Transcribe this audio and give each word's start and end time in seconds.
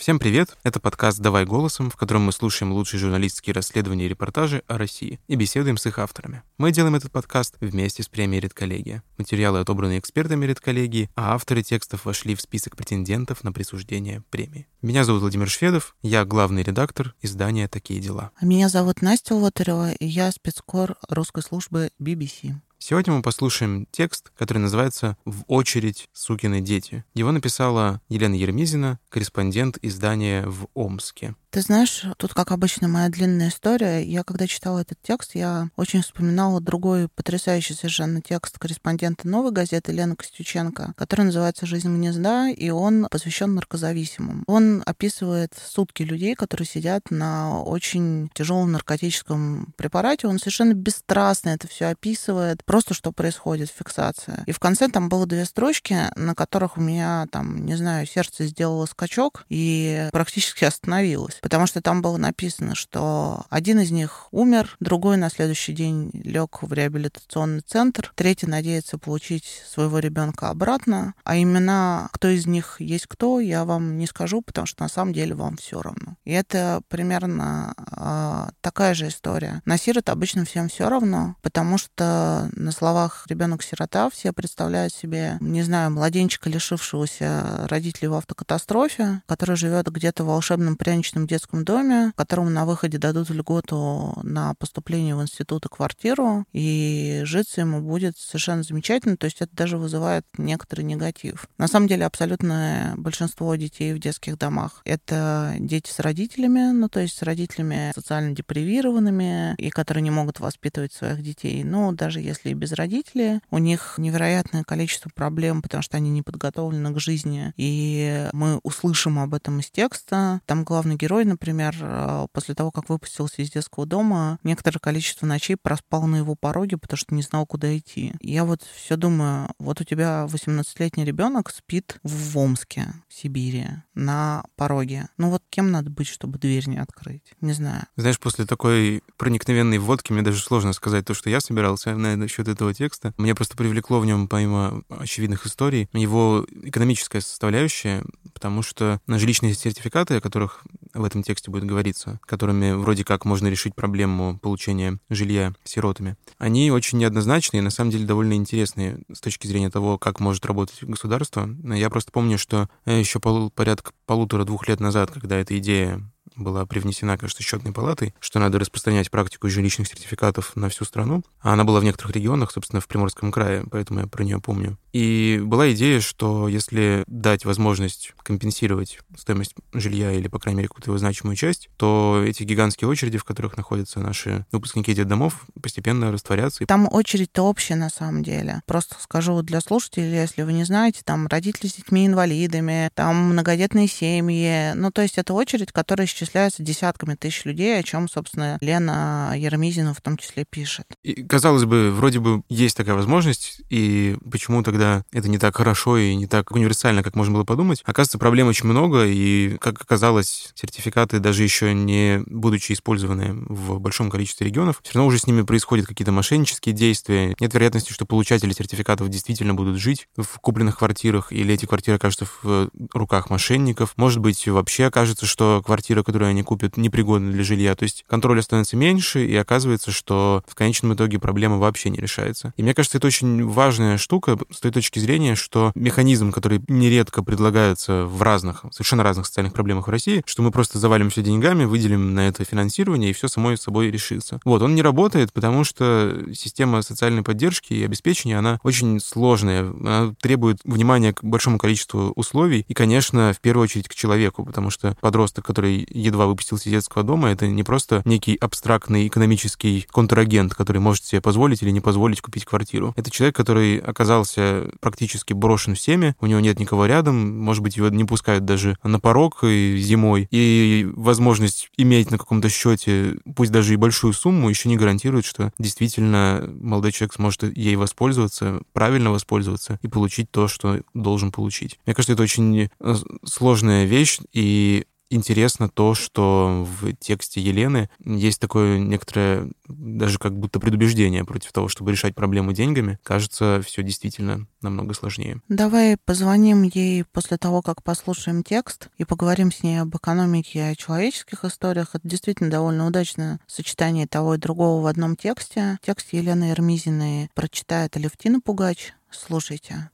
Всем 0.00 0.18
привет! 0.18 0.56
Это 0.62 0.80
подкаст 0.80 1.18
«Давай 1.18 1.44
голосом», 1.44 1.90
в 1.90 1.96
котором 1.96 2.22
мы 2.22 2.32
слушаем 2.32 2.72
лучшие 2.72 2.98
журналистские 2.98 3.52
расследования 3.52 4.06
и 4.06 4.08
репортажи 4.08 4.62
о 4.66 4.78
России 4.78 5.20
и 5.28 5.34
беседуем 5.34 5.76
с 5.76 5.84
их 5.84 5.98
авторами. 5.98 6.42
Мы 6.56 6.72
делаем 6.72 6.94
этот 6.94 7.12
подкаст 7.12 7.56
вместе 7.60 8.02
с 8.02 8.08
премией 8.08 8.40
«Редколлегия». 8.40 9.02
Материалы 9.18 9.60
отобраны 9.60 9.98
экспертами 9.98 10.46
«Редколлегии», 10.46 11.10
а 11.16 11.34
авторы 11.34 11.62
текстов 11.62 12.06
вошли 12.06 12.34
в 12.34 12.40
список 12.40 12.78
претендентов 12.78 13.44
на 13.44 13.52
присуждение 13.52 14.22
премии. 14.30 14.66
Меня 14.80 15.04
зовут 15.04 15.20
Владимир 15.20 15.50
Шведов, 15.50 15.94
я 16.00 16.24
главный 16.24 16.62
редактор 16.62 17.14
издания 17.20 17.68
«Такие 17.68 18.00
дела». 18.00 18.30
Меня 18.40 18.70
зовут 18.70 19.02
Настя 19.02 19.34
Лотарева, 19.34 19.92
и 19.92 20.06
я 20.06 20.32
спецкор 20.32 20.96
русской 21.10 21.42
службы 21.42 21.90
BBC. 22.00 22.54
Сегодня 22.82 23.12
мы 23.12 23.20
послушаем 23.20 23.86
текст, 23.90 24.32
который 24.38 24.56
называется 24.56 25.18
«В 25.26 25.44
очередь 25.48 26.08
сукины 26.14 26.62
дети». 26.62 27.04
Его 27.12 27.30
написала 27.30 28.00
Елена 28.08 28.34
Ермизина, 28.34 28.98
корреспондент 29.10 29.78
издания 29.82 30.46
в 30.46 30.66
Омске. 30.72 31.34
Ты 31.50 31.62
знаешь, 31.62 32.04
тут, 32.16 32.32
как 32.32 32.52
обычно, 32.52 32.86
моя 32.86 33.08
длинная 33.08 33.48
история. 33.48 34.04
Я, 34.04 34.22
когда 34.22 34.46
читала 34.46 34.78
этот 34.78 34.98
текст, 35.02 35.34
я 35.34 35.68
очень 35.76 36.00
вспоминала 36.00 36.60
другой 36.60 37.08
потрясающий 37.08 37.74
совершенно 37.74 38.22
текст 38.22 38.56
корреспондента 38.56 39.26
«Новой 39.26 39.50
газеты» 39.50 39.90
Лены 39.90 40.14
Костюченко, 40.14 40.94
который 40.96 41.22
называется 41.22 41.66
«Жизнь 41.66 41.92
гнезда», 41.92 42.50
и 42.50 42.70
он 42.70 43.08
посвящен 43.10 43.56
наркозависимым. 43.56 44.44
Он 44.46 44.84
описывает 44.86 45.52
сутки 45.60 46.04
людей, 46.04 46.36
которые 46.36 46.68
сидят 46.68 47.10
на 47.10 47.60
очень 47.60 48.30
тяжелом 48.32 48.70
наркотическом 48.70 49.74
препарате. 49.76 50.28
Он 50.28 50.38
совершенно 50.38 50.74
бесстрастно 50.74 51.48
это 51.48 51.66
все 51.66 51.86
описывает, 51.86 52.64
просто 52.64 52.94
что 52.94 53.10
происходит, 53.10 53.74
фиксация. 53.76 54.44
И 54.46 54.52
в 54.52 54.60
конце 54.60 54.86
там 54.86 55.08
было 55.08 55.26
две 55.26 55.44
строчки, 55.44 55.96
на 56.14 56.36
которых 56.36 56.76
у 56.76 56.80
меня, 56.80 57.26
там, 57.32 57.66
не 57.66 57.74
знаю, 57.74 58.06
сердце 58.06 58.46
сделало 58.46 58.86
скачок 58.86 59.46
и 59.48 60.08
практически 60.12 60.62
остановилось 60.64 61.39
потому 61.40 61.66
что 61.66 61.80
там 61.80 62.02
было 62.02 62.16
написано, 62.16 62.74
что 62.74 63.44
один 63.50 63.80
из 63.80 63.90
них 63.90 64.28
умер, 64.30 64.76
другой 64.80 65.16
на 65.16 65.30
следующий 65.30 65.72
день 65.72 66.10
лег 66.12 66.62
в 66.62 66.72
реабилитационный 66.72 67.60
центр, 67.60 68.12
третий 68.14 68.46
надеется 68.46 68.98
получить 68.98 69.62
своего 69.68 69.98
ребенка 69.98 70.48
обратно, 70.48 71.14
а 71.24 71.38
имена, 71.38 72.08
кто 72.12 72.28
из 72.28 72.46
них 72.46 72.76
есть 72.80 73.06
кто, 73.06 73.40
я 73.40 73.64
вам 73.64 73.98
не 73.98 74.06
скажу, 74.06 74.42
потому 74.42 74.66
что 74.66 74.82
на 74.82 74.88
самом 74.88 75.12
деле 75.12 75.34
вам 75.34 75.56
все 75.56 75.80
равно. 75.80 76.16
И 76.24 76.32
это 76.32 76.82
примерно 76.88 77.74
э, 77.76 78.50
такая 78.60 78.94
же 78.94 79.08
история. 79.08 79.62
На 79.64 79.78
сирот 79.78 80.08
обычно 80.08 80.44
всем 80.44 80.68
все 80.68 80.88
равно, 80.88 81.36
потому 81.42 81.78
что 81.78 82.48
на 82.52 82.72
словах 82.72 83.24
ребенок-сирота 83.28 84.10
все 84.10 84.32
представляют 84.32 84.92
себе, 84.92 85.36
не 85.40 85.62
знаю, 85.62 85.90
младенчика, 85.90 86.48
лишившегося 86.48 87.66
родителей 87.68 88.08
в 88.08 88.14
автокатастрофе, 88.14 89.22
который 89.26 89.56
живет 89.56 89.90
где-то 89.90 90.24
в 90.24 90.28
волшебном 90.28 90.76
пряничном 90.76 91.26
детском 91.30 91.64
доме, 91.64 92.12
которому 92.16 92.50
на 92.50 92.66
выходе 92.66 92.98
дадут 92.98 93.30
льготу 93.30 94.18
на 94.22 94.54
поступление 94.54 95.16
в 95.16 95.22
институт 95.22 95.66
и 95.66 95.68
квартиру, 95.68 96.44
и 96.52 97.22
житься 97.24 97.62
ему 97.62 97.80
будет 97.80 98.18
совершенно 98.18 98.62
замечательно, 98.62 99.16
то 99.16 99.24
есть 99.24 99.40
это 99.40 99.54
даже 99.54 99.78
вызывает 99.78 100.26
некоторый 100.36 100.82
негатив. 100.82 101.46
На 101.58 101.68
самом 101.68 101.88
деле 101.88 102.04
абсолютное 102.04 102.94
большинство 102.96 103.54
детей 103.54 103.94
в 103.94 103.98
детских 103.98 104.38
домах— 104.38 104.82
это 104.84 105.54
дети 105.58 105.90
с 105.90 106.00
родителями, 106.00 106.72
ну 106.72 106.88
то 106.88 107.00
есть 107.00 107.16
с 107.16 107.22
родителями 107.22 107.92
социально 107.94 108.34
депривированными, 108.34 109.54
и 109.56 109.70
которые 109.70 110.02
не 110.02 110.10
могут 110.10 110.40
воспитывать 110.40 110.92
своих 110.92 111.22
детей. 111.22 111.62
Но 111.64 111.92
даже 111.92 112.20
если 112.20 112.50
и 112.50 112.54
без 112.54 112.72
родителей, 112.72 113.40
у 113.50 113.58
них 113.58 113.94
невероятное 113.98 114.64
количество 114.64 115.10
проблем, 115.14 115.62
потому 115.62 115.82
что 115.82 115.96
они 115.96 116.10
не 116.10 116.22
подготовлены 116.22 116.92
к 116.92 117.00
жизни, 117.00 117.52
и 117.56 118.28
мы 118.32 118.58
услышим 118.62 119.18
об 119.18 119.34
этом 119.34 119.60
из 119.60 119.70
текста. 119.70 120.40
Там 120.46 120.64
главный 120.64 120.96
герой 120.96 121.19
герой, 121.20 121.24
например, 121.24 121.76
э, 121.80 122.26
после 122.32 122.54
того, 122.54 122.70
как 122.70 122.88
выпустился 122.88 123.42
из 123.42 123.50
детского 123.50 123.86
дома, 123.86 124.38
некоторое 124.42 124.78
количество 124.78 125.26
ночей 125.26 125.56
проспал 125.56 126.06
на 126.06 126.16
его 126.16 126.34
пороге, 126.34 126.76
потому 126.76 126.96
что 126.96 127.14
не 127.14 127.22
знал, 127.22 127.46
куда 127.46 127.76
идти. 127.76 128.14
Я 128.20 128.44
вот 128.44 128.62
все 128.62 128.96
думаю, 128.96 129.48
вот 129.58 129.80
у 129.80 129.84
тебя 129.84 130.26
18-летний 130.28 131.04
ребенок 131.04 131.50
спит 131.50 131.98
в 132.02 132.38
Омске, 132.38 132.94
в 133.08 133.14
Сибири, 133.14 133.66
на 133.94 134.44
пороге. 134.56 135.08
Ну 135.18 135.30
вот 135.30 135.42
кем 135.50 135.70
надо 135.70 135.90
быть, 135.90 136.08
чтобы 136.08 136.38
дверь 136.38 136.68
не 136.68 136.78
открыть? 136.78 137.34
Не 137.40 137.52
знаю. 137.52 137.84
Знаешь, 137.96 138.18
после 138.18 138.46
такой 138.46 139.02
проникновенной 139.16 139.78
вводки 139.78 140.12
мне 140.12 140.22
даже 140.22 140.40
сложно 140.40 140.72
сказать 140.72 141.04
то, 141.04 141.14
что 141.14 141.30
я 141.30 141.40
собирался 141.40 141.94
на 141.94 142.28
счет 142.28 142.48
этого 142.48 142.72
текста. 142.74 143.12
Мне 143.16 143.34
просто 143.34 143.56
привлекло 143.56 144.00
в 144.00 144.06
нем, 144.06 144.28
помимо 144.28 144.82
очевидных 144.88 145.46
историй, 145.46 145.88
его 145.92 146.46
экономическая 146.62 147.20
составляющая, 147.20 148.02
потому 148.32 148.62
что 148.62 149.00
на 149.06 149.18
жилищные 149.18 149.54
сертификаты, 149.54 150.16
о 150.16 150.20
которых 150.20 150.64
в 150.94 151.04
этом 151.04 151.22
тексте 151.22 151.50
будет 151.50 151.64
говориться, 151.64 152.20
которыми 152.26 152.72
вроде 152.72 153.04
как 153.04 153.24
можно 153.24 153.48
решить 153.48 153.74
проблему 153.74 154.38
получения 154.38 154.98
жилья 155.08 155.52
сиротами, 155.64 156.16
они 156.38 156.70
очень 156.70 156.98
неоднозначные 156.98 157.60
и 157.60 157.64
на 157.64 157.70
самом 157.70 157.90
деле 157.90 158.06
довольно 158.06 158.34
интересные 158.34 159.00
с 159.12 159.20
точки 159.20 159.46
зрения 159.46 159.70
того, 159.70 159.98
как 159.98 160.20
может 160.20 160.44
работать 160.46 160.82
государство. 160.82 161.48
Я 161.64 161.90
просто 161.90 162.12
помню, 162.12 162.38
что 162.38 162.68
еще 162.86 163.20
пол, 163.20 163.50
порядка 163.50 163.92
полутора-двух 164.06 164.68
лет 164.68 164.80
назад, 164.80 165.10
когда 165.10 165.36
эта 165.36 165.58
идея 165.58 166.02
была 166.40 166.66
привнесена, 166.66 167.16
кажется, 167.18 167.42
счетной 167.42 167.72
палатой, 167.72 168.14
что 168.20 168.38
надо 168.38 168.58
распространять 168.58 169.10
практику 169.10 169.48
жилищных 169.48 169.88
сертификатов 169.88 170.56
на 170.56 170.68
всю 170.68 170.84
страну. 170.84 171.22
А 171.40 171.52
она 171.52 171.64
была 171.64 171.80
в 171.80 171.84
некоторых 171.84 172.14
регионах, 172.14 172.50
собственно, 172.50 172.80
в 172.80 172.88
Приморском 172.88 173.30
крае, 173.30 173.64
поэтому 173.70 174.00
я 174.00 174.06
про 174.06 174.24
нее 174.24 174.40
помню. 174.40 174.78
И 174.92 175.40
была 175.44 175.70
идея, 175.72 176.00
что 176.00 176.48
если 176.48 177.04
дать 177.06 177.44
возможность 177.44 178.12
компенсировать 178.22 178.98
стоимость 179.16 179.54
жилья 179.72 180.12
или, 180.12 180.26
по 180.26 180.38
крайней 180.38 180.58
мере, 180.58 180.68
какую-то 180.68 180.90
его 180.90 180.98
значимую 180.98 181.36
часть, 181.36 181.68
то 181.76 182.22
эти 182.26 182.42
гигантские 182.42 182.88
очереди, 182.88 183.18
в 183.18 183.24
которых 183.24 183.56
находятся 183.56 184.00
наши 184.00 184.46
выпускники 184.50 184.92
детдомов, 184.92 185.46
постепенно 185.62 186.10
растворятся. 186.10 186.66
Там 186.66 186.88
очередь-то 186.90 187.42
общая 187.42 187.76
на 187.76 187.90
самом 187.90 188.22
деле. 188.22 188.62
Просто 188.66 188.96
скажу 189.00 189.42
для 189.42 189.60
слушателей, 189.60 190.12
если 190.12 190.42
вы 190.42 190.52
не 190.52 190.64
знаете, 190.64 191.02
там 191.04 191.28
родители 191.28 191.68
с 191.68 191.74
детьми-инвалидами, 191.74 192.90
там 192.94 193.30
многодетные 193.30 193.86
семьи. 193.86 194.72
Ну, 194.74 194.90
то 194.90 195.02
есть 195.02 195.18
это 195.18 195.34
очередь, 195.34 195.72
которая 195.72 196.06
исчисляется 196.06 196.29
десятками 196.58 197.14
тысяч 197.14 197.44
людей, 197.44 197.78
о 197.78 197.82
чем, 197.82 198.08
собственно, 198.08 198.58
Лена 198.60 199.34
Ермизина 199.36 199.94
в 199.94 200.00
том 200.00 200.16
числе 200.16 200.44
пишет. 200.48 200.86
И, 201.02 201.22
казалось 201.22 201.64
бы, 201.64 201.90
вроде 201.90 202.20
бы 202.20 202.42
есть 202.48 202.76
такая 202.76 202.94
возможность, 202.94 203.62
и 203.70 204.16
почему 204.30 204.62
тогда 204.62 205.04
это 205.12 205.28
не 205.28 205.38
так 205.38 205.56
хорошо 205.56 205.98
и 205.98 206.14
не 206.14 206.26
так 206.26 206.50
универсально, 206.50 207.02
как 207.02 207.16
можно 207.16 207.34
было 207.34 207.44
подумать. 207.44 207.82
Оказывается, 207.84 208.18
проблем 208.18 208.48
очень 208.48 208.66
много, 208.66 209.06
и, 209.06 209.56
как 209.58 209.80
оказалось, 209.80 210.52
сертификаты, 210.54 211.18
даже 211.18 211.42
еще 211.42 211.74
не 211.74 212.22
будучи 212.26 212.72
использованы 212.72 213.44
в 213.48 213.78
большом 213.78 214.10
количестве 214.10 214.46
регионов, 214.46 214.80
все 214.82 214.94
равно 214.94 215.08
уже 215.08 215.18
с 215.18 215.26
ними 215.26 215.42
происходят 215.42 215.86
какие-то 215.86 216.12
мошеннические 216.12 216.74
действия. 216.74 217.34
Нет 217.40 217.54
вероятности, 217.54 217.92
что 217.92 218.06
получатели 218.06 218.52
сертификатов 218.52 219.08
действительно 219.08 219.54
будут 219.54 219.78
жить 219.78 220.08
в 220.16 220.38
купленных 220.40 220.78
квартирах, 220.78 221.32
или 221.32 221.54
эти 221.54 221.66
квартиры 221.66 221.96
окажутся 221.96 222.26
в 222.42 222.70
руках 222.92 223.30
мошенников. 223.30 223.94
Может 223.96 224.20
быть, 224.20 224.46
вообще 224.46 224.86
окажется, 224.86 225.26
что 225.26 225.62
квартира, 225.64 226.02
которую 226.02 226.19
они 226.26 226.42
купят, 226.42 226.76
непригодна 226.76 227.32
для 227.32 227.44
жилья. 227.44 227.74
То 227.74 227.84
есть 227.84 228.04
контроля 228.08 228.42
становится 228.42 228.76
меньше, 228.76 229.26
и 229.26 229.34
оказывается, 229.36 229.90
что 229.92 230.42
в 230.46 230.54
конечном 230.54 230.94
итоге 230.94 231.18
проблема 231.18 231.58
вообще 231.58 231.90
не 231.90 231.98
решается. 231.98 232.52
И 232.56 232.62
мне 232.62 232.74
кажется, 232.74 232.98
это 232.98 233.06
очень 233.06 233.46
важная 233.46 233.98
штука 233.98 234.38
с 234.50 234.60
той 234.60 234.70
точки 234.70 234.98
зрения, 234.98 235.34
что 235.34 235.72
механизм, 235.74 236.32
который 236.32 236.62
нередко 236.68 237.22
предлагается 237.22 238.04
в 238.04 238.22
разных, 238.22 238.64
совершенно 238.70 239.02
разных 239.02 239.26
социальных 239.26 239.52
проблемах 239.52 239.86
в 239.86 239.90
России, 239.90 240.22
что 240.26 240.42
мы 240.42 240.50
просто 240.50 240.78
завалим 240.78 241.10
все 241.10 241.22
деньгами, 241.22 241.64
выделим 241.64 242.14
на 242.14 242.28
это 242.28 242.44
финансирование, 242.44 243.10
и 243.10 243.12
все 243.12 243.28
само 243.28 243.56
собой 243.56 243.90
решится. 243.90 244.40
Вот, 244.44 244.62
он 244.62 244.74
не 244.74 244.82
работает, 244.82 245.32
потому 245.32 245.64
что 245.64 246.24
система 246.34 246.82
социальной 246.82 247.22
поддержки 247.22 247.72
и 247.72 247.84
обеспечения, 247.84 248.38
она 248.38 248.58
очень 248.62 249.00
сложная, 249.00 249.70
она 249.70 250.14
требует 250.20 250.58
внимания 250.64 251.12
к 251.12 251.22
большому 251.22 251.58
количеству 251.58 252.12
условий, 252.16 252.64
и, 252.68 252.74
конечно, 252.74 253.32
в 253.32 253.40
первую 253.40 253.64
очередь 253.64 253.88
к 253.88 253.94
человеку, 253.94 254.44
потому 254.44 254.70
что 254.70 254.96
подросток, 255.00 255.44
который 255.44 255.86
едва 256.00 256.26
выпустился 256.26 256.68
из 256.68 256.72
детского 256.72 257.04
дома, 257.04 257.28
это 257.28 257.46
не 257.46 257.62
просто 257.62 258.02
некий 258.04 258.36
абстрактный 258.36 259.06
экономический 259.06 259.86
контрагент, 259.90 260.54
который 260.54 260.78
может 260.78 261.04
себе 261.04 261.20
позволить 261.20 261.62
или 261.62 261.70
не 261.70 261.80
позволить 261.80 262.20
купить 262.20 262.44
квартиру. 262.44 262.94
Это 262.96 263.10
человек, 263.10 263.36
который 263.36 263.78
оказался 263.78 264.70
практически 264.80 265.32
брошен 265.32 265.74
всеми, 265.74 266.14
у 266.20 266.26
него 266.26 266.40
нет 266.40 266.58
никого 266.58 266.86
рядом, 266.86 267.38
может 267.38 267.62
быть, 267.62 267.76
его 267.76 267.88
не 267.88 268.04
пускают 268.04 268.44
даже 268.44 268.76
на 268.82 269.00
порог 269.00 269.44
и 269.44 269.76
зимой, 269.78 270.28
и 270.30 270.88
возможность 270.94 271.70
иметь 271.76 272.10
на 272.10 272.18
каком-то 272.18 272.48
счете, 272.48 273.16
пусть 273.36 273.52
даже 273.52 273.74
и 273.74 273.76
большую 273.76 274.12
сумму, 274.12 274.48
еще 274.48 274.68
не 274.68 274.76
гарантирует, 274.76 275.24
что 275.24 275.52
действительно 275.58 276.48
молодой 276.60 276.92
человек 276.92 277.14
сможет 277.14 277.56
ей 277.56 277.76
воспользоваться, 277.76 278.62
правильно 278.72 279.10
воспользоваться 279.10 279.78
и 279.82 279.88
получить 279.88 280.30
то, 280.30 280.48
что 280.48 280.80
должен 280.94 281.32
получить. 281.32 281.78
Мне 281.86 281.94
кажется, 281.94 282.14
это 282.14 282.22
очень 282.22 282.68
э, 282.80 282.94
сложная 283.24 283.84
вещь, 283.84 284.18
и 284.32 284.86
интересно 285.10 285.68
то, 285.68 285.94
что 285.94 286.66
в 286.66 286.92
тексте 286.94 287.40
Елены 287.40 287.90
есть 288.04 288.40
такое 288.40 288.78
некоторое 288.78 289.50
даже 289.68 290.18
как 290.18 290.36
будто 290.36 290.60
предубеждение 290.60 291.24
против 291.24 291.52
того, 291.52 291.68
чтобы 291.68 291.92
решать 291.92 292.14
проблему 292.14 292.52
деньгами. 292.52 292.98
Кажется, 293.02 293.60
все 293.64 293.82
действительно 293.82 294.46
намного 294.62 294.94
сложнее. 294.94 295.40
Давай 295.48 295.96
позвоним 295.96 296.62
ей 296.62 297.04
после 297.04 297.36
того, 297.36 297.62
как 297.62 297.82
послушаем 297.82 298.42
текст 298.42 298.88
и 298.98 299.04
поговорим 299.04 299.52
с 299.52 299.62
ней 299.62 299.80
об 299.80 299.94
экономике 299.96 300.58
и 300.58 300.72
о 300.72 300.76
человеческих 300.76 301.44
историях. 301.44 301.94
Это 301.94 302.06
действительно 302.06 302.50
довольно 302.50 302.86
удачное 302.86 303.40
сочетание 303.46 304.06
того 304.06 304.34
и 304.34 304.38
другого 304.38 304.82
в 304.82 304.86
одном 304.86 305.16
тексте. 305.16 305.78
Текст 305.84 306.12
Елены 306.12 306.50
Эрмизиной 306.50 307.30
прочитает 307.34 307.96
Алевтина 307.96 308.40
Пугач. 308.40 308.92
Слушайте. 309.10 309.90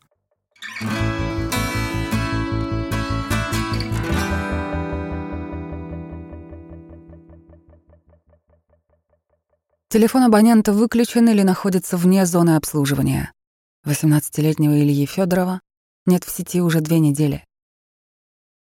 Телефон 9.89 10.25
абонента 10.25 10.73
выключен 10.73 11.29
или 11.29 11.43
находится 11.43 11.97
вне 11.97 12.27
зоны 12.27 12.57
обслуживания. 12.57 13.33
18-летнего 13.87 14.81
Ильи 14.81 15.07
Федорова 15.07 15.61
нет 16.07 16.25
в 16.25 16.31
сети 16.31 16.61
уже 16.61 16.81
две 16.81 16.99
недели. 16.99 17.45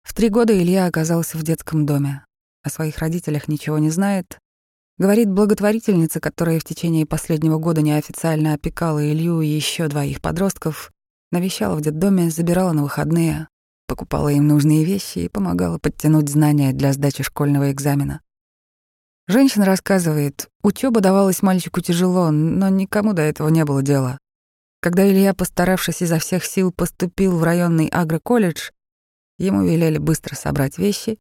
В 0.04 0.14
три 0.14 0.30
года 0.30 0.56
Илья 0.56 0.86
оказался 0.86 1.40
в 1.40 1.44
детском 1.44 1.88
доме. 1.88 2.24
О 2.62 2.70
своих 2.70 3.00
родителях 3.00 3.48
ничего 3.48 3.80
не 3.80 3.90
знает. 3.90 4.38
Говорит 5.00 5.32
благотворительница, 5.32 6.20
которая 6.20 6.60
в 6.60 6.64
течение 6.64 7.08
последнего 7.08 7.58
года 7.58 7.82
неофициально 7.82 8.54
опекала 8.54 9.04
Илью 9.04 9.42
и 9.42 9.48
еще 9.48 9.88
двоих 9.88 10.22
подростков, 10.22 10.92
навещала 11.32 11.76
в 11.76 11.82
детдоме, 11.82 12.30
забирала 12.30 12.72
на 12.72 12.84
выходные, 12.84 13.48
покупала 13.88 14.30
им 14.30 14.48
нужные 14.48 14.86
вещи 14.86 15.20
и 15.20 15.30
помогала 15.30 15.80
подтянуть 15.80 16.30
знания 16.30 16.72
для 16.72 16.94
сдачи 16.94 17.24
школьного 17.24 17.72
экзамена. 17.72 18.22
Женщина 19.28 19.66
рассказывает, 19.66 20.50
учеба 20.62 21.02
давалась 21.02 21.42
мальчику 21.42 21.82
тяжело, 21.82 22.30
но 22.30 22.70
никому 22.70 23.14
до 23.14 23.24
этого 23.24 23.50
не 23.50 23.66
было 23.66 23.82
дела. 23.82 24.20
Когда 24.82 25.08
Илья, 25.10 25.34
постаравшись 25.34 26.04
изо 26.04 26.20
всех 26.20 26.46
сил, 26.46 26.72
поступил 26.72 27.36
в 27.36 27.44
районный 27.44 27.88
агроколледж, 27.88 28.70
ему 29.40 29.66
велели 29.66 29.98
быстро 29.98 30.36
собрать 30.36 30.78
вещи, 30.78 31.18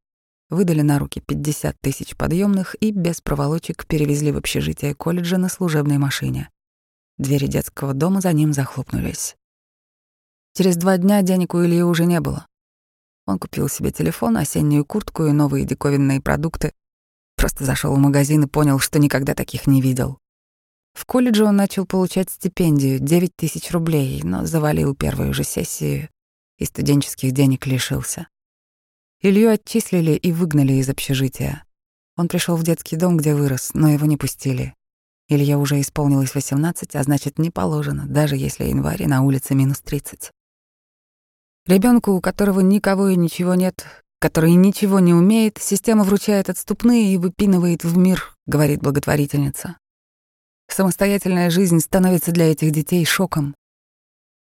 выдали 0.51 0.83
на 0.83 0.99
руки 0.99 1.23
50 1.27 1.81
тысяч 1.81 2.15
подъемных 2.15 2.77
и 2.79 2.91
без 2.91 3.23
проволочек 3.23 3.87
перевезли 3.87 4.33
в 4.33 4.37
общежитие 4.37 4.95
колледжа 4.95 5.39
на 5.39 5.49
служебной 5.49 5.97
машине. 5.97 6.51
Двери 7.17 7.47
детского 7.47 7.95
дома 7.95 8.21
за 8.21 8.35
ним 8.35 8.53
захлопнулись. 8.53 9.35
Через 10.53 10.77
два 10.77 10.99
дня 10.99 11.23
денег 11.23 11.55
у 11.55 11.65
Ильи 11.65 11.83
уже 11.83 12.05
не 12.05 12.21
было. 12.21 12.47
Он 13.27 13.39
купил 13.39 13.71
себе 13.71 13.93
телефон, 13.93 14.37
осеннюю 14.37 14.85
куртку 14.85 15.25
и 15.25 15.33
новые 15.33 15.65
диковинные 15.65 16.21
продукты, 16.21 16.75
Просто 17.45 17.67
зашел 17.67 17.95
в 17.95 17.99
магазин 17.99 18.45
и 18.45 18.47
понял, 18.47 18.79
что 18.79 18.99
никогда 18.99 19.35
таких 19.35 19.67
не 19.67 19.83
видел. 19.83 20.19
В 20.95 21.05
колледже 21.05 21.45
он 21.45 21.57
начал 21.57 21.85
получать 21.85 22.31
стипендию— 22.31 22.99
9 23.01 23.37
тысяч 23.37 23.71
рублей, 23.71 24.23
но 24.23 24.47
завалил 24.47 24.95
первую 24.95 25.35
же 25.35 25.45
сессию 25.45 26.09
и 26.57 26.65
студенческих 26.65 27.33
денег 27.33 27.67
лишился. 27.67 28.29
Илью 29.21 29.51
отчислили 29.51 30.13
и 30.13 30.33
выгнали 30.33 30.73
из 30.73 30.89
общежития. 30.89 31.67
Он 32.17 32.29
пришел 32.29 32.57
в 32.57 32.63
детский 32.63 32.97
дом, 32.97 33.19
где 33.19 33.35
вырос, 33.35 33.73
но 33.75 33.91
его 33.91 34.07
не 34.07 34.17
пустили. 34.17 34.75
Илья 35.29 35.59
уже 35.59 35.79
исполнилось 35.83 36.35
18, 36.35 36.97
а 36.97 37.03
значит, 37.03 37.39
не 37.39 37.51
положено, 37.51 38.07
даже 38.07 38.39
если 38.39 38.65
январь 38.65 39.07
на 39.07 39.21
улице 39.21 39.55
минус 39.55 39.81
30. 39.81 40.31
Ребенку, 41.67 42.13
у 42.13 42.23
которого 42.23 42.61
никого 42.61 43.09
и 43.09 43.17
ничего 43.17 43.55
нет, 43.55 44.04
который 44.25 44.55
ничего 44.55 45.01
не 45.01 45.13
умеет, 45.13 45.59
система 45.61 46.03
вручает 46.03 46.49
отступные 46.49 47.13
и 47.13 47.19
выпинывает 47.19 47.85
в 47.85 47.99
мир, 47.99 48.35
говорит 48.47 48.81
благотворительница. 48.81 49.77
Самостоятельная 50.67 51.51
жизнь 51.51 51.79
становится 51.79 52.33
для 52.33 52.51
этих 52.51 52.71
детей 52.71 53.05
шоком. 53.05 53.55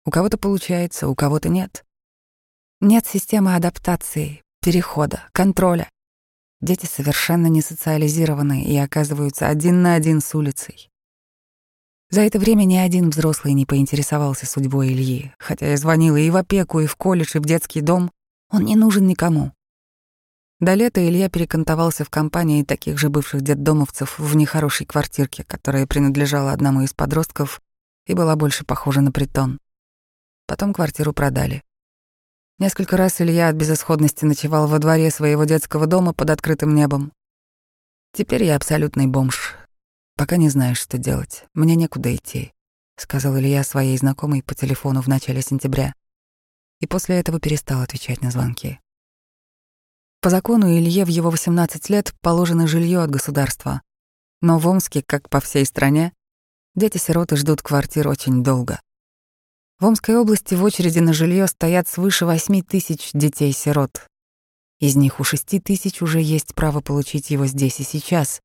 У 0.05 0.11
кого-то 0.11 0.37
получается, 0.37 1.09
у 1.09 1.13
кого-то 1.13 1.49
нет. 1.49 1.83
Нет 2.79 3.05
системы 3.05 3.53
адаптации, 3.53 4.43
перехода, 4.61 5.23
контроля. 5.33 5.89
Дети 6.61 6.85
совершенно 6.85 7.47
не 7.47 7.61
социализированы 7.61 8.63
и 8.63 8.77
оказываются 8.77 9.49
один 9.49 9.81
на 9.81 9.95
один 9.95 10.21
с 10.21 10.33
улицей. 10.35 10.89
За 12.09 12.21
это 12.21 12.39
время 12.39 12.63
ни 12.63 12.77
один 12.77 13.09
взрослый 13.09 13.53
не 13.53 13.65
поинтересовался 13.65 14.45
судьбой 14.45 14.93
Ильи, 14.93 15.33
хотя 15.37 15.67
я 15.67 15.75
звонила 15.75 16.15
и 16.15 16.29
в 16.29 16.37
опеку, 16.37 16.79
и 16.79 16.85
в 16.85 16.95
колледж, 16.95 17.35
и 17.35 17.39
в 17.39 17.45
детский 17.45 17.81
дом. 17.81 18.09
Он 18.49 18.63
не 18.63 18.77
нужен 18.77 19.05
никому. 19.05 19.51
До 20.61 20.73
лета 20.73 21.05
Илья 21.05 21.29
перекантовался 21.29 22.05
в 22.05 22.09
компании 22.09 22.63
таких 22.63 22.97
же 22.97 23.09
бывших 23.09 23.41
детдомовцев 23.41 24.17
в 24.17 24.35
нехорошей 24.37 24.85
квартирке, 24.85 25.43
которая 25.43 25.85
принадлежала 25.85 26.53
одному 26.53 26.81
из 26.81 26.93
подростков 26.93 27.61
и 28.05 28.13
была 28.13 28.37
больше 28.37 28.63
похожа 28.63 29.01
на 29.01 29.11
притон. 29.11 29.59
Потом 30.47 30.73
квартиру 30.73 31.11
продали. 31.11 31.61
Несколько 32.57 32.95
раз 32.95 33.19
Илья 33.19 33.49
от 33.49 33.57
безысходности 33.57 34.23
ночевал 34.23 34.67
во 34.67 34.79
дворе 34.79 35.11
своего 35.11 35.43
детского 35.43 35.87
дома 35.87 36.13
под 36.13 36.29
открытым 36.29 36.73
небом. 36.73 37.11
Теперь 38.13 38.45
я 38.45 38.55
абсолютный 38.55 39.07
бомж. 39.07 39.55
Пока 40.15 40.37
не 40.37 40.47
знаю, 40.47 40.75
что 40.75 40.97
делать. 40.97 41.43
Мне 41.53 41.75
некуда 41.75 42.15
идти, 42.15 42.53
сказал 42.95 43.37
Илья 43.37 43.65
своей 43.65 43.97
знакомой 43.97 44.41
по 44.41 44.55
телефону 44.55 45.01
в 45.01 45.07
начале 45.07 45.41
сентября. 45.41 45.93
И 46.79 46.87
после 46.87 47.19
этого 47.19 47.41
перестал 47.41 47.81
отвечать 47.81 48.21
на 48.21 48.31
звонки. 48.31 48.79
По 50.25 50.31
закону 50.31 50.75
Илье 50.75 51.05
в 51.05 51.09
его 51.09 51.29
18 51.29 51.87
лет 51.91 52.11
положено 52.19 52.65
жилье 52.65 53.03
от 53.03 53.11
государства. 53.11 53.83
Но 54.41 54.57
в 54.57 54.67
Омске, 54.67 55.03
как 55.05 55.29
по 55.29 55.39
всей 55.39 55.67
стране, 55.67 56.13
дети-сироты 56.73 57.35
ждут 57.35 57.61
квартир 57.61 58.07
очень 58.07 58.43
долго. 58.43 58.81
В 59.77 59.85
Омской 59.85 60.17
области 60.17 60.55
в 60.55 60.63
очереди 60.63 60.97
на 60.97 61.13
жилье 61.13 61.45
стоят 61.45 61.87
свыше 61.87 62.25
8 62.25 62.63
тысяч 62.63 63.11
детей-сирот. 63.13 64.07
Из 64.79 64.95
них 64.95 65.19
у 65.19 65.23
6 65.23 65.63
тысяч 65.63 66.01
уже 66.01 66.19
есть 66.19 66.55
право 66.55 66.81
получить 66.81 67.29
его 67.29 67.45
здесь 67.45 67.79
и 67.79 67.83
сейчас, 67.83 68.41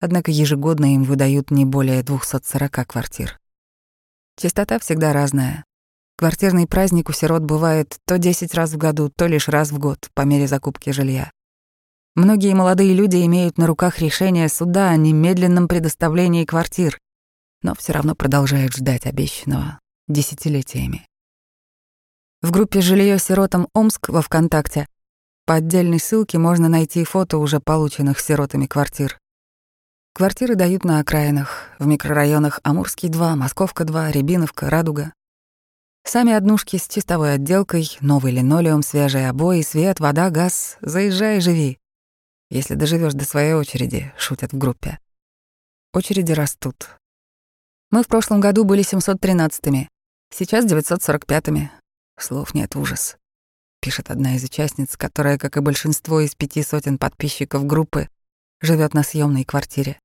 однако 0.00 0.30
ежегодно 0.30 0.92
им 0.96 1.04
выдают 1.04 1.50
не 1.50 1.64
более 1.64 2.02
240 2.02 2.86
квартир. 2.86 3.40
Частота 4.36 4.78
всегда 4.80 5.14
разная. 5.14 5.64
Квартирный 6.16 6.66
праздник 6.66 7.08
у 7.08 7.12
сирот 7.12 7.42
бывает 7.42 7.98
то 8.06 8.18
10 8.18 8.54
раз 8.54 8.72
в 8.72 8.76
году, 8.76 9.10
то 9.14 9.26
лишь 9.26 9.48
раз 9.48 9.72
в 9.72 9.78
год 9.78 10.10
по 10.14 10.22
мере 10.22 10.46
закупки 10.46 10.90
жилья. 10.90 11.30
Многие 12.14 12.54
молодые 12.54 12.94
люди 12.94 13.24
имеют 13.24 13.58
на 13.58 13.66
руках 13.66 13.98
решение 13.98 14.48
суда 14.48 14.90
о 14.90 14.96
немедленном 14.96 15.66
предоставлении 15.66 16.44
квартир, 16.44 16.98
но 17.62 17.74
все 17.74 17.92
равно 17.92 18.14
продолжают 18.14 18.74
ждать 18.74 19.06
обещанного 19.06 19.80
десятилетиями. 20.08 21.06
В 22.42 22.50
группе 22.50 22.80
«Жилье 22.80 23.18
сиротам 23.18 23.68
Омск» 23.72 24.08
во 24.08 24.20
ВКонтакте 24.20 24.86
по 25.46 25.54
отдельной 25.54 25.98
ссылке 25.98 26.38
можно 26.38 26.68
найти 26.68 27.04
фото 27.04 27.38
уже 27.38 27.60
полученных 27.60 28.20
сиротами 28.20 28.66
квартир. 28.66 29.18
Квартиры 30.14 30.54
дают 30.56 30.84
на 30.84 31.00
окраинах, 31.00 31.70
в 31.78 31.86
микрорайонах 31.86 32.60
Амурский 32.62 33.08
2, 33.08 33.36
Московка 33.36 33.84
2, 33.84 34.10
Рябиновка, 34.10 34.68
Радуга. 34.68 35.12
Сами 36.04 36.32
однушки 36.32 36.76
с 36.76 36.88
чистовой 36.88 37.34
отделкой, 37.34 37.88
новый 38.00 38.32
линолеум, 38.32 38.82
свежие 38.82 39.28
обои, 39.28 39.62
свет, 39.62 40.00
вода, 40.00 40.30
газ. 40.30 40.76
Заезжай 40.80 41.38
и 41.38 41.40
живи. 41.40 41.78
Если 42.50 42.74
доживешь 42.74 43.14
до 43.14 43.24
своей 43.24 43.54
очереди, 43.54 44.12
шутят 44.18 44.52
в 44.52 44.58
группе. 44.58 44.98
Очереди 45.94 46.32
растут. 46.32 46.88
Мы 47.90 48.02
в 48.02 48.08
прошлом 48.08 48.40
году 48.40 48.64
были 48.64 48.82
713-ми, 48.82 49.88
сейчас 50.30 50.64
945-ми. 50.64 51.70
Слов 52.18 52.54
нет, 52.54 52.74
ужас. 52.76 53.16
Пишет 53.80 54.10
одна 54.10 54.36
из 54.36 54.44
участниц, 54.44 54.96
которая, 54.96 55.38
как 55.38 55.56
и 55.56 55.60
большинство 55.60 56.20
из 56.20 56.34
пяти 56.34 56.62
сотен 56.62 56.98
подписчиков 56.98 57.66
группы, 57.66 58.08
живет 58.60 58.94
на 58.94 59.02
съемной 59.02 59.44
квартире. 59.44 59.98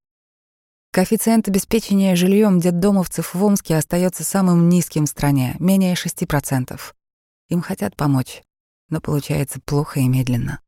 Коэффициент 0.97 1.47
обеспечения 1.47 2.17
жильем 2.17 2.59
детдомовцев 2.59 3.35
в 3.35 3.45
Омске 3.45 3.77
остается 3.77 4.25
самым 4.25 4.71
низким 4.71 5.05
в 5.05 5.11
стране, 5.11 5.55
менее 5.59 5.93
6%. 5.93 6.81
Им 7.51 7.61
хотят 7.61 7.95
помочь, 7.97 8.43
но 8.89 9.03
получается 9.03 9.61
плохо 9.61 10.01
и 10.01 10.09
медленно. 10.09 10.61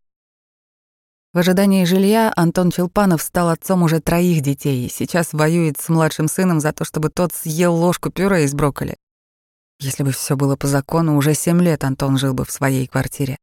В 1.32 1.38
ожидании 1.38 1.86
жилья 1.86 2.30
Антон 2.36 2.70
Челпанов 2.70 3.22
стал 3.22 3.48
отцом 3.48 3.82
уже 3.82 4.02
троих 4.02 4.42
детей 4.42 4.84
и 4.84 4.90
сейчас 4.90 5.32
воюет 5.32 5.80
с 5.80 5.88
младшим 5.88 6.28
сыном 6.28 6.60
за 6.60 6.74
то, 6.74 6.84
чтобы 6.84 7.08
тот 7.08 7.32
съел 7.32 7.74
ложку 7.74 8.10
пюре 8.10 8.44
из 8.44 8.52
брокколи. 8.52 8.98
Если 9.80 10.02
бы 10.02 10.10
все 10.10 10.36
было 10.36 10.56
по 10.56 10.66
закону, 10.66 11.16
уже 11.16 11.32
семь 11.32 11.62
лет 11.62 11.84
Антон 11.84 12.18
жил 12.18 12.34
бы 12.34 12.44
в 12.44 12.52
своей 12.52 12.86
квартире. 12.86 13.38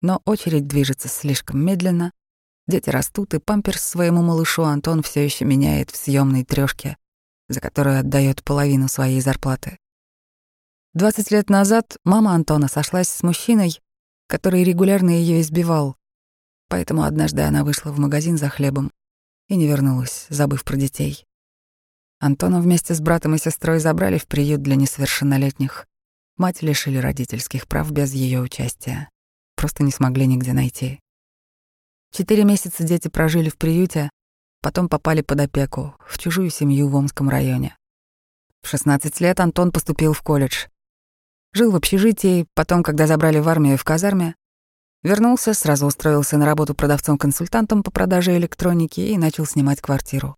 Но 0.00 0.22
очередь 0.24 0.66
движется 0.66 1.08
слишком 1.08 1.62
медленно, 1.62 2.10
Дети 2.66 2.90
растут, 2.90 3.34
и 3.34 3.38
памперс 3.38 3.82
своему 3.82 4.22
малышу 4.22 4.62
Антон 4.62 5.02
все 5.02 5.24
еще 5.24 5.44
меняет 5.44 5.90
в 5.90 5.96
съемной 5.96 6.44
трешке, 6.44 6.96
за 7.48 7.60
которую 7.60 7.98
отдает 7.98 8.44
половину 8.44 8.88
своей 8.88 9.20
зарплаты. 9.20 9.78
20 10.94 11.30
лет 11.30 11.50
назад 11.50 11.96
мама 12.04 12.34
Антона 12.34 12.68
сошлась 12.68 13.08
с 13.08 13.22
мужчиной, 13.22 13.80
который 14.26 14.64
регулярно 14.64 15.10
ее 15.10 15.40
избивал. 15.40 15.96
Поэтому 16.68 17.02
однажды 17.02 17.42
она 17.42 17.64
вышла 17.64 17.90
в 17.90 17.98
магазин 17.98 18.38
за 18.38 18.48
хлебом 18.48 18.92
и 19.48 19.56
не 19.56 19.66
вернулась, 19.66 20.26
забыв 20.28 20.64
про 20.64 20.76
детей. 20.76 21.26
Антона 22.20 22.60
вместе 22.60 22.94
с 22.94 23.00
братом 23.00 23.34
и 23.34 23.38
сестрой 23.38 23.80
забрали 23.80 24.18
в 24.18 24.26
приют 24.26 24.62
для 24.62 24.76
несовершеннолетних. 24.76 25.86
Мать 26.36 26.62
лишили 26.62 26.98
родительских 26.98 27.66
прав 27.66 27.90
без 27.90 28.12
ее 28.12 28.40
участия. 28.40 29.08
Просто 29.56 29.82
не 29.82 29.90
смогли 29.90 30.26
нигде 30.26 30.52
найти. 30.52 31.00
Четыре 32.12 32.44
месяца 32.44 32.82
дети 32.82 33.06
прожили 33.06 33.50
в 33.50 33.56
приюте, 33.56 34.10
потом 34.60 34.88
попали 34.88 35.22
под 35.22 35.40
опеку, 35.40 35.94
в 36.04 36.18
чужую 36.18 36.50
семью 36.50 36.88
в 36.88 36.96
Омском 36.96 37.28
районе. 37.28 37.76
В 38.62 38.68
16 38.68 39.20
лет 39.20 39.38
Антон 39.38 39.70
поступил 39.70 40.12
в 40.12 40.22
колледж. 40.22 40.66
Жил 41.52 41.70
в 41.70 41.76
общежитии, 41.76 42.46
потом, 42.54 42.82
когда 42.82 43.06
забрали 43.06 43.38
в 43.38 43.48
армию 43.48 43.78
в 43.78 43.84
казарме, 43.84 44.34
вернулся, 45.02 45.54
сразу 45.54 45.86
устроился 45.86 46.36
на 46.36 46.46
работу 46.46 46.74
продавцом-консультантом 46.74 47.82
по 47.82 47.90
продаже 47.90 48.36
электроники 48.36 49.00
и 49.00 49.16
начал 49.16 49.46
снимать 49.46 49.80
квартиру. 49.80 50.36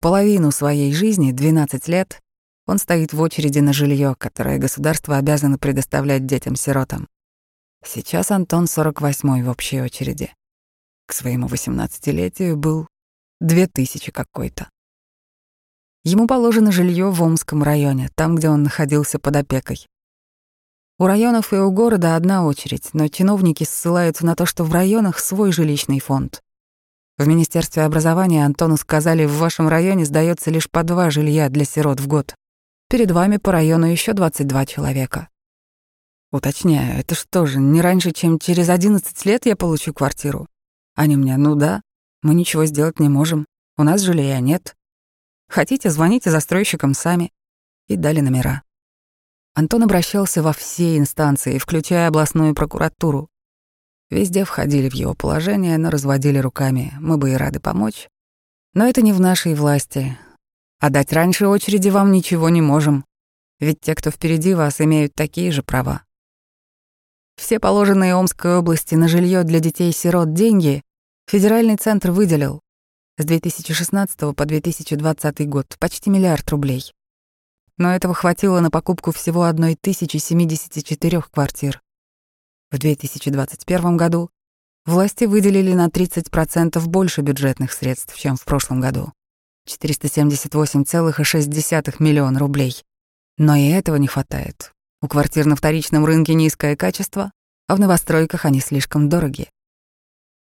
Половину 0.00 0.50
своей 0.50 0.92
жизни, 0.92 1.32
12 1.32 1.88
лет, 1.88 2.20
он 2.66 2.78
стоит 2.78 3.14
в 3.14 3.20
очереди 3.20 3.58
на 3.60 3.72
жилье, 3.72 4.14
которое 4.18 4.58
государство 4.58 5.16
обязано 5.16 5.58
предоставлять 5.58 6.26
детям-сиротам. 6.26 7.08
Сейчас 7.84 8.30
Антон 8.30 8.64
48-й 8.64 9.42
в 9.42 9.48
общей 9.48 9.80
очереди. 9.80 10.32
К 11.08 11.14
своему 11.14 11.46
18-летию 11.46 12.58
был 12.58 12.86
2000 13.40 14.12
какой-то. 14.12 14.68
Ему 16.04 16.26
положено 16.26 16.70
жилье 16.70 17.10
в 17.10 17.22
Омском 17.22 17.62
районе, 17.62 18.10
там, 18.14 18.36
где 18.36 18.50
он 18.50 18.62
находился 18.62 19.18
под 19.18 19.36
опекой. 19.36 19.86
У 20.98 21.06
районов 21.06 21.54
и 21.54 21.56
у 21.56 21.70
города 21.70 22.14
одна 22.14 22.44
очередь, 22.44 22.90
но 22.92 23.08
чиновники 23.08 23.64
ссылаются 23.64 24.26
на 24.26 24.36
то, 24.36 24.44
что 24.44 24.64
в 24.64 24.72
районах 24.74 25.18
свой 25.18 25.50
жилищный 25.50 25.98
фонд. 25.98 26.42
В 27.16 27.26
Министерстве 27.26 27.84
образования 27.84 28.44
Антону 28.44 28.76
сказали, 28.76 29.24
в 29.24 29.38
вашем 29.38 29.66
районе 29.66 30.04
сдается 30.04 30.50
лишь 30.50 30.68
по 30.68 30.82
два 30.82 31.08
жилья 31.08 31.48
для 31.48 31.64
сирот 31.64 32.00
в 32.00 32.06
год. 32.06 32.34
Перед 32.90 33.12
вами 33.12 33.38
по 33.38 33.50
району 33.50 33.86
еще 33.86 34.12
22 34.12 34.66
человека. 34.66 35.30
Уточняю, 36.32 37.00
это 37.00 37.14
что 37.14 37.46
же, 37.46 37.60
не 37.60 37.80
раньше, 37.80 38.10
чем 38.12 38.38
через 38.38 38.68
11 38.68 39.24
лет 39.24 39.46
я 39.46 39.56
получу 39.56 39.94
квартиру? 39.94 40.46
Они 40.98 41.14
мне, 41.14 41.36
ну 41.36 41.54
да, 41.54 41.80
мы 42.22 42.34
ничего 42.34 42.64
сделать 42.64 42.98
не 42.98 43.08
можем, 43.08 43.46
у 43.76 43.84
нас 43.84 44.00
жилья 44.00 44.40
нет. 44.40 44.74
Хотите, 45.48 45.90
звоните 45.90 46.32
застройщикам 46.32 46.92
сами. 46.92 47.30
И 47.86 47.94
дали 47.94 48.18
номера. 48.18 48.64
Антон 49.54 49.84
обращался 49.84 50.42
во 50.42 50.52
все 50.52 50.98
инстанции, 50.98 51.58
включая 51.58 52.08
областную 52.08 52.52
прокуратуру. 52.52 53.28
Везде 54.10 54.42
входили 54.42 54.88
в 54.88 54.94
его 54.94 55.14
положение, 55.14 55.78
но 55.78 55.90
разводили 55.90 56.38
руками. 56.38 56.92
Мы 56.98 57.16
бы 57.16 57.30
и 57.30 57.36
рады 57.36 57.60
помочь. 57.60 58.08
Но 58.74 58.84
это 58.88 59.00
не 59.00 59.12
в 59.12 59.20
нашей 59.20 59.54
власти. 59.54 60.18
А 60.80 60.90
дать 60.90 61.12
раньше 61.12 61.46
очереди 61.46 61.90
вам 61.90 62.10
ничего 62.10 62.48
не 62.48 62.60
можем. 62.60 63.04
Ведь 63.60 63.80
те, 63.80 63.94
кто 63.94 64.10
впереди 64.10 64.52
вас, 64.52 64.80
имеют 64.80 65.14
такие 65.14 65.52
же 65.52 65.62
права. 65.62 66.02
Все 67.36 67.60
положенные 67.60 68.16
Омской 68.16 68.56
области 68.56 68.96
на 68.96 69.06
жилье 69.06 69.44
для 69.44 69.60
детей-сирот 69.60 70.32
деньги 70.32 70.82
федеральный 71.28 71.76
центр 71.76 72.10
выделил 72.10 72.60
с 73.18 73.24
2016 73.24 74.34
по 74.34 74.46
2020 74.46 75.46
год 75.46 75.76
почти 75.78 76.08
миллиард 76.08 76.48
рублей. 76.48 76.94
Но 77.76 77.94
этого 77.94 78.14
хватило 78.14 78.60
на 78.60 78.70
покупку 78.70 79.12
всего 79.12 79.44
1074 79.44 81.22
квартир. 81.30 81.82
В 82.70 82.78
2021 82.78 83.98
году 83.98 84.30
власти 84.86 85.24
выделили 85.24 85.74
на 85.74 85.88
30% 85.88 86.80
больше 86.86 87.20
бюджетных 87.20 87.74
средств, 87.74 88.16
чем 88.16 88.36
в 88.36 88.44
прошлом 88.44 88.80
году. 88.80 89.12
478,6 89.68 91.96
миллиона 91.98 92.38
рублей. 92.38 92.82
Но 93.36 93.54
и 93.54 93.68
этого 93.68 93.96
не 93.96 94.06
хватает. 94.06 94.72
У 95.02 95.08
квартир 95.08 95.44
на 95.44 95.56
вторичном 95.56 96.06
рынке 96.06 96.32
низкое 96.32 96.74
качество, 96.74 97.32
а 97.66 97.76
в 97.76 97.80
новостройках 97.80 98.46
они 98.46 98.60
слишком 98.60 99.10
дороги. 99.10 99.50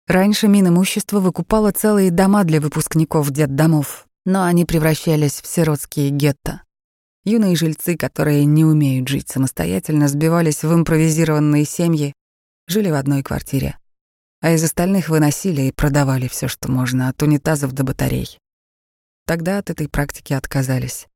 Раньше 0.08 0.48
Минимущество 0.48 1.20
выкупало 1.20 1.70
целые 1.70 2.10
дома 2.10 2.44
для 2.44 2.62
выпускников 2.62 3.30
детдомов, 3.30 4.06
но 4.24 4.44
они 4.44 4.64
превращались 4.64 5.42
в 5.42 5.46
сиротские 5.46 6.08
гетто. 6.08 6.62
Юные 7.24 7.54
жильцы, 7.56 7.94
которые 7.94 8.46
не 8.46 8.64
умеют 8.64 9.06
жить 9.06 9.28
самостоятельно, 9.28 10.08
сбивались 10.08 10.62
в 10.62 10.72
импровизированные 10.72 11.66
семьи, 11.66 12.14
жили 12.66 12.90
в 12.90 12.94
одной 12.94 13.22
квартире. 13.22 13.76
А 14.40 14.52
из 14.52 14.64
остальных 14.64 15.10
выносили 15.10 15.62
и 15.62 15.72
продавали 15.72 16.26
все, 16.26 16.48
что 16.48 16.70
можно, 16.70 17.10
от 17.10 17.22
унитазов 17.22 17.72
до 17.72 17.84
батарей. 17.84 18.38
Тогда 19.26 19.58
от 19.58 19.68
этой 19.68 19.90
практики 19.90 20.32
отказались. 20.32 21.06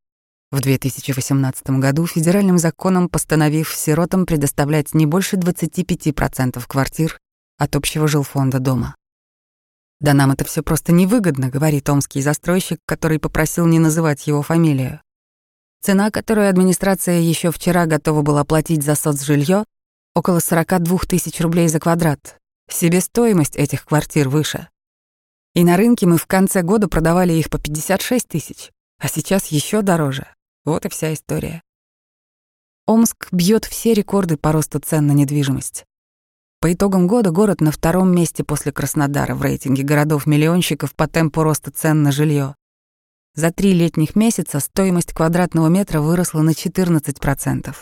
В 0.50 0.60
2018 0.60 1.70
году 1.80 2.06
федеральным 2.06 2.58
законом 2.58 3.08
постановив 3.08 3.74
сиротам 3.74 4.26
предоставлять 4.26 4.92
не 4.92 5.06
больше 5.06 5.36
25% 5.36 6.62
квартир 6.68 7.21
от 7.62 7.76
общего 7.76 8.08
жилфонда 8.08 8.58
дома. 8.58 8.94
«Да 10.00 10.14
нам 10.14 10.32
это 10.32 10.44
все 10.44 10.62
просто 10.62 10.92
невыгодно»,— 10.92 11.48
говорит 11.50 11.88
омский 11.88 12.22
застройщик, 12.22 12.80
который 12.86 13.20
попросил 13.20 13.66
не 13.66 13.78
называть 13.78 14.26
его 14.26 14.42
фамилию. 14.42 15.00
Цена, 15.80 16.10
которую 16.10 16.48
администрация 16.48 17.20
еще 17.20 17.50
вчера 17.50 17.86
готова 17.86 18.22
была 18.22 18.44
платить 18.44 18.82
за 18.82 18.94
соцжилье, 18.94 19.64
около 20.14 20.40
42 20.40 20.98
тысяч 21.08 21.40
рублей 21.40 21.68
за 21.68 21.80
квадрат. 21.80 22.38
Себестоимость 22.68 23.56
этих 23.56 23.84
квартир 23.84 24.28
выше. 24.28 24.68
И 25.54 25.64
на 25.64 25.76
рынке 25.76 26.06
мы 26.06 26.18
в 26.18 26.26
конце 26.26 26.62
года 26.62 26.88
продавали 26.88 27.32
их 27.32 27.50
по 27.50 27.58
56 27.58 28.28
тысяч, 28.28 28.70
а 28.98 29.08
сейчас 29.08 29.48
еще 29.48 29.82
дороже. 29.82 30.26
Вот 30.64 30.86
и 30.86 30.88
вся 30.88 31.12
история. 31.12 31.62
Омск 32.86 33.28
бьет 33.32 33.64
все 33.64 33.94
рекорды 33.94 34.36
по 34.36 34.52
росту 34.52 34.80
цен 34.80 35.06
на 35.06 35.12
недвижимость. 35.12 35.84
По 36.62 36.72
итогам 36.72 37.08
года 37.08 37.32
город 37.32 37.60
на 37.60 37.72
втором 37.72 38.14
месте 38.14 38.44
после 38.44 38.70
Краснодара 38.70 39.34
в 39.34 39.42
рейтинге 39.42 39.82
городов-миллионщиков 39.82 40.94
по 40.94 41.08
темпу 41.08 41.42
роста 41.42 41.72
цен 41.72 42.04
на 42.04 42.12
жилье. 42.12 42.54
За 43.34 43.50
три 43.50 43.72
летних 43.72 44.14
месяца 44.14 44.60
стоимость 44.60 45.12
квадратного 45.12 45.66
метра 45.66 46.00
выросла 46.00 46.40
на 46.42 46.50
14%. 46.50 47.74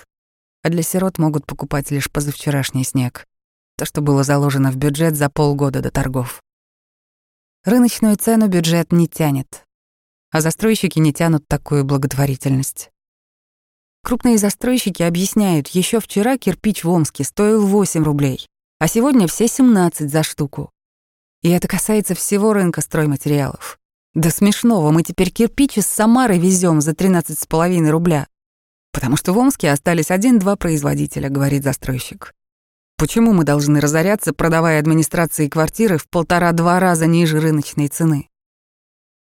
А 0.63 0.69
для 0.71 0.83
сирот 0.83 1.19
могут 1.19 1.45
покупать 1.45 1.91
лишь 1.91 2.11
позавчерашний 2.11 2.85
снег. 2.85 3.27
То, 3.77 3.85
что 3.85 4.01
было 4.01 4.23
заложено 4.23 4.73
в 4.73 4.77
бюджет 4.77 5.15
за 5.15 5.29
полгода 5.29 5.83
до 5.83 5.91
торгов. 5.91 6.41
Рыночную 7.67 8.17
цену 8.17 8.49
бюджет 8.49 8.93
не 8.93 9.09
тянет. 9.09 9.67
А 10.31 10.41
застройщики 10.41 10.99
не 10.99 11.13
тянут 11.13 11.47
такую 11.47 11.85
благотворительность. 11.85 12.91
Крупные 14.03 14.39
застройщики 14.39 15.03
объясняют, 15.03 15.69
еще 15.69 16.01
вчера 16.01 16.39
кирпич 16.39 16.83
в 16.83 16.89
Омске 16.89 17.25
стоил 17.25 17.67
8 17.67 18.03
рублей, 18.03 18.47
а 18.81 18.89
сегодня 18.89 19.29
все 19.29 19.47
17 19.47 20.11
за 20.11 20.23
штуку. 20.23 20.73
И 21.43 21.51
это 21.51 21.69
касается 21.69 22.15
всего 22.15 22.55
рынка 22.55 22.81
стройматериалов. 22.81 23.79
До 24.15 24.31
смешного, 24.31 24.91
мы 24.91 25.03
теперь 25.03 25.31
кирпич 25.31 25.77
из 25.79 25.87
Самары 25.87 26.39
везем 26.39 26.81
за 26.81 26.93
13,5 26.93 27.91
рубля. 27.91 28.27
Потому 28.91 29.17
что 29.17 29.35
в 29.35 29.39
Омске 29.39 29.71
остались 29.71 30.11
один-два 30.11 30.57
производителя, 30.57 31.29
говорит 31.29 31.63
застройщик. 31.63 32.33
Почему 32.97 33.35
мы 33.35 33.45
должны 33.45 33.81
разоряться, 33.81 34.33
продавая 34.33 34.81
администрации 34.81 35.49
квартиры 35.49 35.99
в 35.99 36.09
полтора-два 36.09 36.81
раза 36.81 37.07
ниже 37.07 37.39
рыночной 37.39 37.89
цены? 37.89 38.29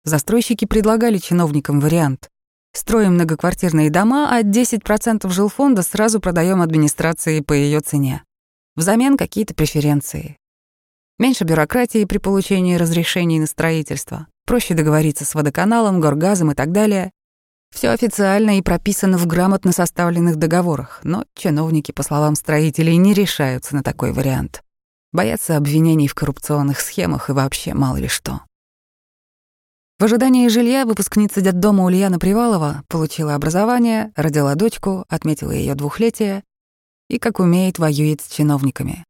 Застройщики 0.05 0.65
предлагали 0.65 1.17
чиновникам 1.17 1.81
вариант. 1.81 2.29
Строим 2.73 3.15
многоквартирные 3.15 3.89
дома, 3.89 4.29
а 4.33 4.41
10% 4.41 5.29
жилфонда 5.29 5.81
сразу 5.83 6.21
продаем 6.21 6.61
администрации 6.61 7.41
по 7.41 7.51
ее 7.51 7.81
цене. 7.81 8.23
Взамен 8.79 9.17
какие-то 9.17 9.53
преференции. 9.53 10.37
Меньше 11.17 11.43
бюрократии 11.43 12.05
при 12.05 12.17
получении 12.17 12.77
разрешений 12.77 13.37
на 13.37 13.45
строительство 13.45 14.27
проще 14.45 14.73
договориться 14.73 15.25
с 15.25 15.35
водоканалом, 15.35 15.99
горгазом 15.99 16.51
и 16.51 16.55
так 16.55 16.71
далее. 16.71 17.11
Все 17.75 17.89
официально 17.89 18.57
и 18.57 18.61
прописано 18.61 19.17
в 19.17 19.27
грамотно 19.27 19.73
составленных 19.73 20.37
договорах, 20.37 21.01
но 21.03 21.25
чиновники, 21.35 21.91
по 21.91 22.03
словам 22.03 22.35
строителей, 22.35 22.95
не 22.95 23.13
решаются 23.13 23.75
на 23.75 23.83
такой 23.83 24.13
вариант. 24.13 24.63
Боятся 25.11 25.57
обвинений 25.57 26.07
в 26.07 26.15
коррупционных 26.15 26.79
схемах 26.79 27.29
и 27.29 27.33
вообще 27.33 27.73
мало 27.73 27.97
ли 27.97 28.07
что. 28.07 28.43
В 29.99 30.05
ожидании 30.05 30.47
жилья 30.47 30.85
выпускница 30.85 31.41
детдома 31.41 31.83
Ульяна 31.83 32.17
Привалова 32.17 32.85
получила 32.87 33.35
образование, 33.35 34.13
родила 34.15 34.55
дочку, 34.55 35.03
отметила 35.09 35.51
ее 35.51 35.75
двухлетие 35.75 36.43
и, 37.09 37.19
как 37.19 37.39
умеет, 37.39 37.79
воюет 37.79 38.21
с 38.21 38.27
чиновниками. 38.27 39.03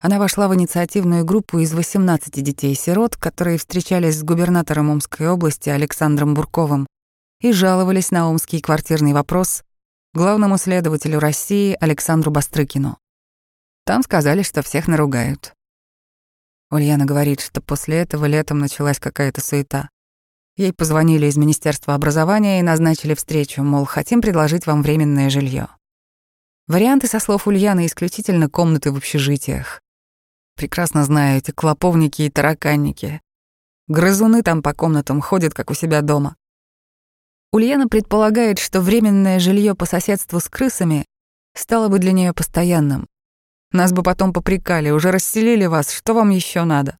Она 0.00 0.18
вошла 0.18 0.48
в 0.48 0.54
инициативную 0.54 1.24
группу 1.24 1.60
из 1.60 1.72
18 1.72 2.42
детей-сирот, 2.42 3.16
которые 3.16 3.58
встречались 3.58 4.18
с 4.18 4.24
губернатором 4.24 4.90
Омской 4.90 5.28
области 5.28 5.68
Александром 5.68 6.34
Бурковым 6.34 6.88
и 7.40 7.52
жаловались 7.52 8.10
на 8.10 8.28
омский 8.28 8.60
квартирный 8.60 9.12
вопрос 9.12 9.62
главному 10.12 10.58
следователю 10.58 11.20
России 11.20 11.76
Александру 11.80 12.32
Бастрыкину. 12.32 12.98
Там 13.84 14.02
сказали, 14.02 14.42
что 14.42 14.62
всех 14.62 14.88
наругают. 14.88 15.54
Ульяна 16.70 17.04
говорит, 17.04 17.40
что 17.40 17.60
после 17.60 17.98
этого 17.98 18.24
летом 18.24 18.58
началась 18.58 18.98
какая-то 18.98 19.40
суета. 19.40 19.88
Ей 20.56 20.72
позвонили 20.72 21.26
из 21.26 21.36
Министерства 21.36 21.94
образования 21.94 22.58
и 22.58 22.62
назначили 22.62 23.14
встречу, 23.14 23.62
мол, 23.62 23.84
хотим 23.84 24.20
предложить 24.20 24.66
вам 24.66 24.82
временное 24.82 25.30
жилье. 25.30 25.68
Варианты, 26.68 27.08
со 27.08 27.18
слов 27.18 27.48
Ульяны, 27.48 27.86
исключительно 27.86 28.48
комнаты 28.48 28.92
в 28.92 28.96
общежитиях. 28.96 29.80
Прекрасно 30.56 31.04
знаю 31.04 31.38
эти 31.38 31.50
клоповники 31.50 32.22
и 32.22 32.30
тараканники. 32.30 33.20
Грызуны 33.88 34.42
там 34.42 34.62
по 34.62 34.72
комнатам 34.72 35.20
ходят, 35.20 35.54
как 35.54 35.70
у 35.70 35.74
себя 35.74 36.02
дома. 36.02 36.36
Ульяна 37.52 37.88
предполагает, 37.88 38.58
что 38.58 38.80
временное 38.80 39.40
жилье 39.40 39.74
по 39.74 39.86
соседству 39.86 40.40
с 40.40 40.48
крысами 40.48 41.04
стало 41.54 41.88
бы 41.88 41.98
для 41.98 42.12
нее 42.12 42.32
постоянным. 42.32 43.08
Нас 43.72 43.92
бы 43.92 44.02
потом 44.02 44.32
попрекали, 44.32 44.90
уже 44.90 45.10
расселили 45.10 45.66
вас, 45.66 45.90
что 45.90 46.14
вам 46.14 46.30
еще 46.30 46.64
надо? 46.64 46.96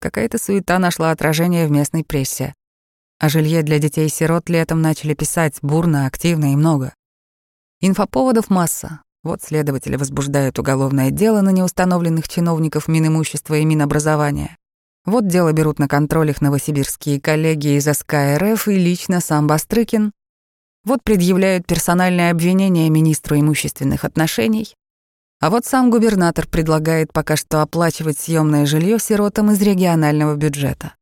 Какая-то 0.00 0.38
суета 0.38 0.78
нашла 0.78 1.10
отражение 1.10 1.66
в 1.66 1.70
местной 1.70 2.04
прессе. 2.04 2.54
О 3.18 3.28
жилье 3.28 3.62
для 3.62 3.78
детей-сирот 3.78 4.48
летом 4.48 4.80
начали 4.80 5.12
писать 5.12 5.58
бурно, 5.60 6.06
активно 6.06 6.52
и 6.52 6.56
много. 6.56 6.94
Инфоповодов 7.82 8.50
масса. 8.50 9.00
Вот 9.22 9.42
следователи 9.42 9.96
возбуждают 9.96 10.58
уголовное 10.58 11.10
дело 11.10 11.40
на 11.40 11.48
неустановленных 11.48 12.28
чиновников 12.28 12.88
Минимущества 12.88 13.56
и 13.56 13.64
Минобразования. 13.64 14.58
Вот 15.06 15.26
дело 15.26 15.52
берут 15.52 15.78
на 15.78 15.88
контроль 15.88 16.28
их 16.28 16.42
новосибирские 16.42 17.22
коллеги 17.22 17.78
из 17.78 17.86
СК 17.86 18.36
РФ 18.36 18.68
и 18.68 18.74
лично 18.74 19.22
сам 19.22 19.46
Бастрыкин. 19.46 20.12
Вот 20.84 21.02
предъявляют 21.02 21.66
персональное 21.66 22.30
обвинение 22.30 22.90
министру 22.90 23.38
имущественных 23.38 24.04
отношений. 24.04 24.74
А 25.40 25.48
вот 25.48 25.64
сам 25.64 25.90
губернатор 25.90 26.46
предлагает 26.46 27.14
пока 27.14 27.34
что 27.36 27.62
оплачивать 27.62 28.18
съемное 28.18 28.66
жилье 28.66 28.98
сиротам 28.98 29.52
из 29.52 29.62
регионального 29.62 30.36
бюджета. 30.36 30.92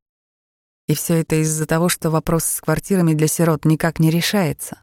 И 0.87 0.95
все 0.95 1.15
это 1.23 1.43
из-за 1.43 1.67
того, 1.67 1.89
что 1.89 2.11
вопрос 2.11 2.45
с 2.45 2.61
квартирами 2.61 3.15
для 3.15 3.27
сирот 3.27 3.65
никак 3.65 3.99
не 3.99 4.11
решается. 4.11 4.81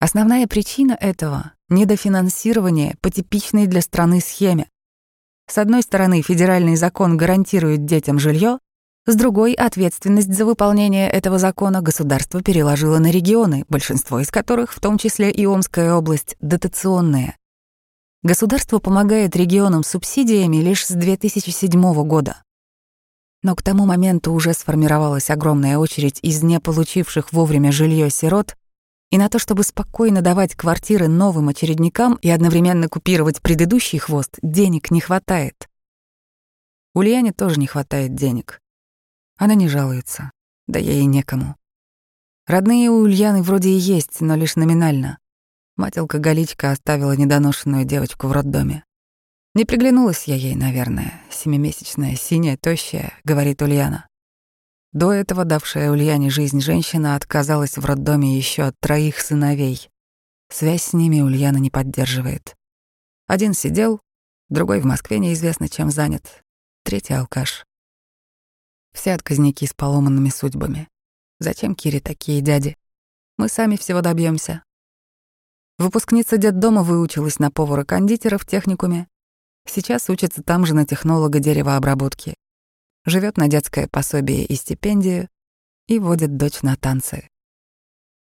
Основная 0.00 0.46
причина 0.46 0.96
этого— 0.98 1.52
недофинансирование 1.68 2.96
по 3.02 3.10
типичной 3.10 3.66
для 3.66 3.82
страны 3.82 4.20
схеме. 4.20 4.66
С 5.46 5.58
одной 5.58 5.82
стороны, 5.82 6.22
федеральный 6.22 6.76
закон 6.76 7.18
гарантирует 7.18 7.84
детям 7.84 8.18
жилье, 8.18 8.60
с 9.04 9.14
другой— 9.14 9.52
ответственность 9.54 10.32
за 10.32 10.46
выполнение 10.46 11.10
этого 11.10 11.38
закона 11.38 11.82
государство 11.82 12.42
переложило 12.42 12.98
на 12.98 13.10
регионы, 13.10 13.66
большинство 13.68 14.20
из 14.20 14.30
которых, 14.30 14.72
в 14.72 14.80
том 14.80 14.96
числе 14.96 15.30
и 15.30 15.44
Омская 15.44 15.92
область, 15.92 16.34
дотационные. 16.40 17.36
Государство 18.22 18.78
помогает 18.78 19.36
регионам 19.36 19.84
субсидиями 19.84 20.58
лишь 20.58 20.86
с 20.86 20.92
2007 20.92 22.04
года. 22.06 22.42
Но 23.42 23.54
к 23.54 23.62
тому 23.62 23.84
моменту 23.84 24.32
уже 24.32 24.54
сформировалась 24.54 25.28
огромная 25.28 25.76
очередь 25.76 26.20
из 26.22 26.42
не 26.42 26.58
получивших 26.58 27.34
вовремя 27.34 27.70
жилье 27.70 28.08
сирот, 28.08 28.56
и 29.10 29.18
на 29.18 29.28
то, 29.28 29.38
чтобы 29.38 29.64
спокойно 29.64 30.22
давать 30.22 30.54
квартиры 30.54 31.08
новым 31.08 31.48
очередникам 31.48 32.14
и 32.16 32.30
одновременно 32.30 32.88
купировать 32.88 33.42
предыдущий 33.42 33.98
хвост, 33.98 34.38
денег 34.42 34.90
не 34.90 35.00
хватает. 35.00 35.68
Ульяне 36.94 37.32
тоже 37.32 37.58
не 37.58 37.66
хватает 37.66 38.14
денег. 38.14 38.60
Она 39.36 39.54
не 39.54 39.68
жалуется, 39.68 40.30
да 40.66 40.78
ей 40.78 41.04
некому. 41.04 41.56
Родные 42.46 42.90
у 42.90 43.02
Ульяны 43.02 43.42
вроде 43.42 43.70
и 43.70 43.78
есть, 43.78 44.20
но 44.20 44.36
лишь 44.36 44.56
номинально. 44.56 45.18
Мать-алкоголичка 45.76 46.72
оставила 46.72 47.12
недоношенную 47.12 47.84
девочку 47.84 48.26
в 48.26 48.32
роддоме. 48.32 48.84
Не 49.54 49.64
приглянулась 49.64 50.24
я 50.24 50.36
ей, 50.36 50.54
наверное, 50.54 51.20
семимесячная, 51.30 52.14
синяя, 52.16 52.56
тощая, 52.56 53.14
говорит 53.24 53.62
Ульяна. 53.62 54.09
До 54.92 55.12
этого 55.12 55.44
давшая 55.44 55.92
Ульяне 55.92 56.30
жизнь 56.30 56.60
женщина 56.60 57.14
отказалась 57.14 57.76
в 57.76 57.84
роддоме 57.84 58.36
еще 58.36 58.64
от 58.64 58.80
троих 58.80 59.20
сыновей. 59.20 59.88
Связь 60.48 60.82
с 60.82 60.92
ними 60.92 61.20
Ульяна 61.20 61.58
не 61.58 61.70
поддерживает. 61.70 62.56
Один 63.28 63.54
сидел, 63.54 64.00
другой 64.48 64.80
в 64.80 64.84
Москве 64.86 65.20
неизвестно 65.20 65.68
чем 65.68 65.92
занят, 65.92 66.42
третий 66.82 67.14
алкаш. 67.14 67.64
Все 68.92 69.12
отказники 69.12 69.64
с 69.64 69.74
поломанными 69.74 70.30
судьбами. 70.30 70.88
Зачем 71.38 71.76
Кире 71.76 72.00
такие 72.00 72.40
дяди? 72.40 72.76
Мы 73.38 73.48
сами 73.48 73.76
всего 73.76 74.00
добьемся. 74.00 74.64
Выпускница 75.78 76.36
детдома 76.36 76.82
выучилась 76.82 77.38
на 77.38 77.52
повара-кондитера 77.52 78.38
в 78.38 78.44
техникуме. 78.44 79.06
Сейчас 79.68 80.10
учится 80.10 80.42
там 80.42 80.66
же 80.66 80.74
на 80.74 80.84
технолога 80.84 81.38
деревообработки 81.38 82.34
живет 83.04 83.36
на 83.36 83.48
детское 83.48 83.88
пособие 83.88 84.44
и 84.44 84.54
стипендию 84.54 85.28
и 85.88 85.98
водит 85.98 86.36
дочь 86.36 86.62
на 86.62 86.76
танцы. 86.76 87.28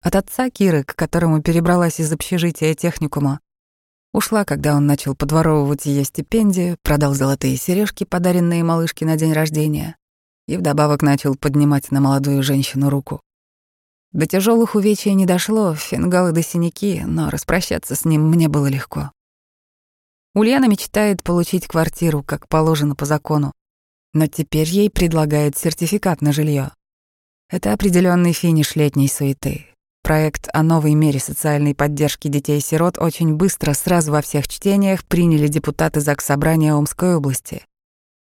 От 0.01 0.15
отца 0.15 0.49
Киры, 0.51 0.85
к 0.85 0.95
которому 0.95 1.43
перебралась 1.43 1.99
из 1.99 2.13
общежития 2.13 2.75
техникума, 2.75 3.41
ушла, 4.13 4.45
когда 4.45 4.77
он 4.77 4.87
начал 4.87 5.17
подворовывать 5.17 5.87
ее 5.87 6.05
стипендию, 6.05 6.77
продал 6.83 7.15
золотые 7.15 7.57
сережки, 7.57 8.05
подаренные 8.05 8.63
малышке 8.63 9.05
на 9.05 9.17
день 9.17 9.33
рождения, 9.33 9.97
и 10.47 10.57
вдобавок 10.57 11.03
начал 11.03 11.35
поднимать 11.35 11.91
на 11.91 12.01
молодую 12.01 12.43
женщину 12.43 12.91
руку. 12.91 13.21
До 14.13 14.27
тяжелых 14.27 14.75
увечий 14.75 15.13
не 15.13 15.27
дошло, 15.27 15.75
фингалы 15.75 16.33
до 16.33 16.43
синяки, 16.43 17.03
но 17.05 17.29
распрощаться 17.29 17.95
с 17.95 18.05
ним 18.05 18.29
мне 18.31 18.49
было 18.49 18.67
легко. 18.67 19.13
Ульяна 20.35 20.67
мечтает 20.67 21.23
получить 21.23 21.67
квартиру, 21.67 22.23
как 22.23 22.49
положено 22.49 22.95
по 22.95 23.05
закону, 23.05 23.53
но 24.19 24.27
теперь 24.27 24.69
ей 24.69 24.91
предлагают 24.91 25.57
сертификат 25.57 26.21
на 26.23 26.33
жилье. 26.33 26.73
Это 27.49 27.73
определенный 27.73 28.33
финиш 28.33 28.75
летней 28.75 29.09
суеты. 29.09 29.67
Проект 30.03 30.49
о 30.53 30.63
новой 30.63 30.95
мере 30.95 31.21
социальной 31.21 31.75
поддержки 31.75 32.29
детей-сирот 32.29 32.99
очень 32.99 33.35
быстро, 33.35 33.75
сразу 33.75 34.11
во 34.11 34.21
всех 34.21 34.49
чтениях, 34.49 35.05
приняли 35.05 35.47
депутаты 35.47 36.01
ЗАГС 36.01 36.25
Собрания 36.25 36.75
Омской 36.75 37.15
области. 37.15 37.65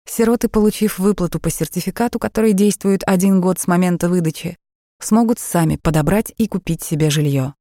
Сироты, 0.09 0.49
получив 0.49 0.99
выплату 0.99 1.41
по 1.41 1.51
сертификату, 1.51 2.19
который 2.19 2.53
действует 2.53 3.03
один 3.05 3.41
год 3.41 3.59
с 3.59 3.67
момента 3.67 4.09
выдачи, 4.09 4.57
смогут 5.01 5.41
сами 5.41 5.77
подобрать 5.77 6.33
и 6.37 6.47
купить 6.47 6.83
себе 6.83 7.11
жилье. 7.11 7.55